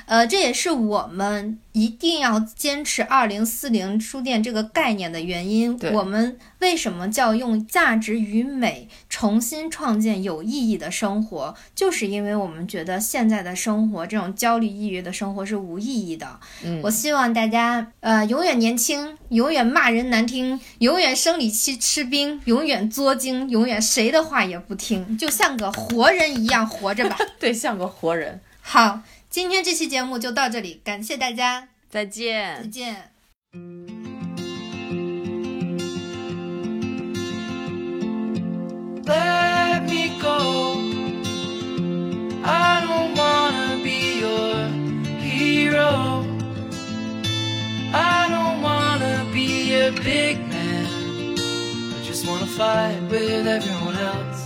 [0.05, 5.77] 呃，这也是我们一定要坚持二零四零书店这个概念的原因。
[5.93, 11.55] 我们为什么叫用价值与美重新创建有意义的生活？
[11.73, 16.39] 就是因为我们觉得现在的生活，这种焦虑抑郁的生活是无意义的。
[16.63, 27.17] 嗯，我希望大家呃永远年轻，永远骂人难听，永远生理期吃冰，永远作精，永远谁的话也不听，就像个活人一样活着吧。
[27.39, 28.39] 对，像个活人。
[28.61, 29.01] 好。
[29.33, 33.11] 今天这期节目就到这里，感谢大家，再见，再见。
[39.03, 40.77] Let me go.
[42.43, 44.69] I don't wanna be your
[45.19, 46.23] hero.
[47.91, 50.85] I don't wanna be a big man.
[51.39, 54.43] I just wanna fight with everyone else.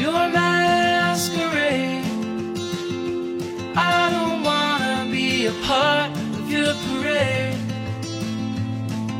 [0.00, 2.08] Your masquerade.
[3.82, 7.58] I don't wanna be a part of your parade.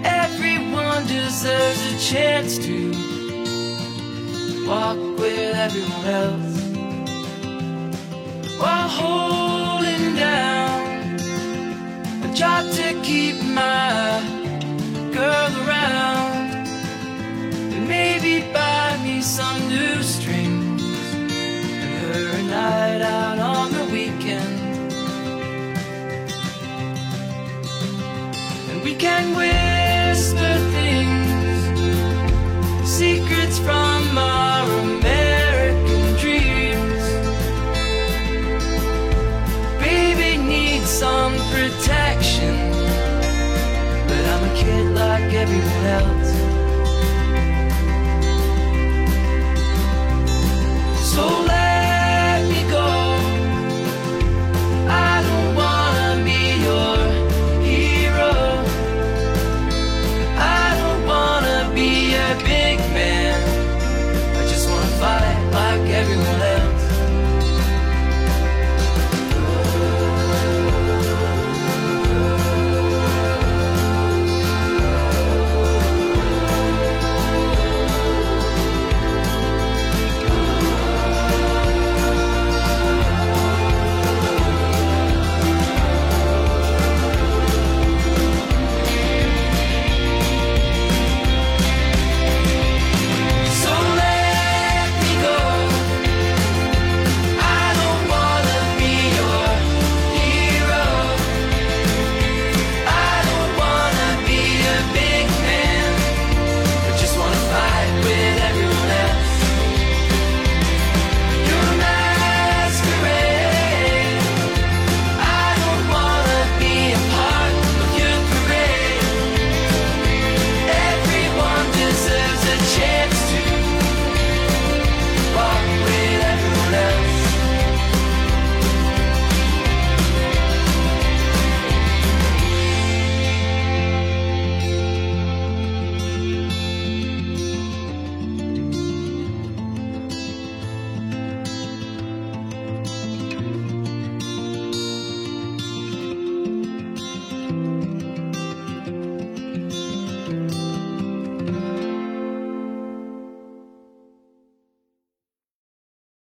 [0.04, 2.78] Everyone deserves a chance to
[4.68, 6.54] walk with everyone else
[8.60, 10.80] while holding down
[12.28, 14.20] a job to keep my
[15.16, 16.66] girl around
[17.74, 20.82] and maybe buy me some new strings
[21.14, 24.29] and her a night out on the weekend.
[28.90, 31.62] We can whisper things,
[32.88, 37.04] secrets from our American dreams.
[39.78, 42.56] Baby needs some protection,
[44.08, 46.49] but I'm a kid like everyone else.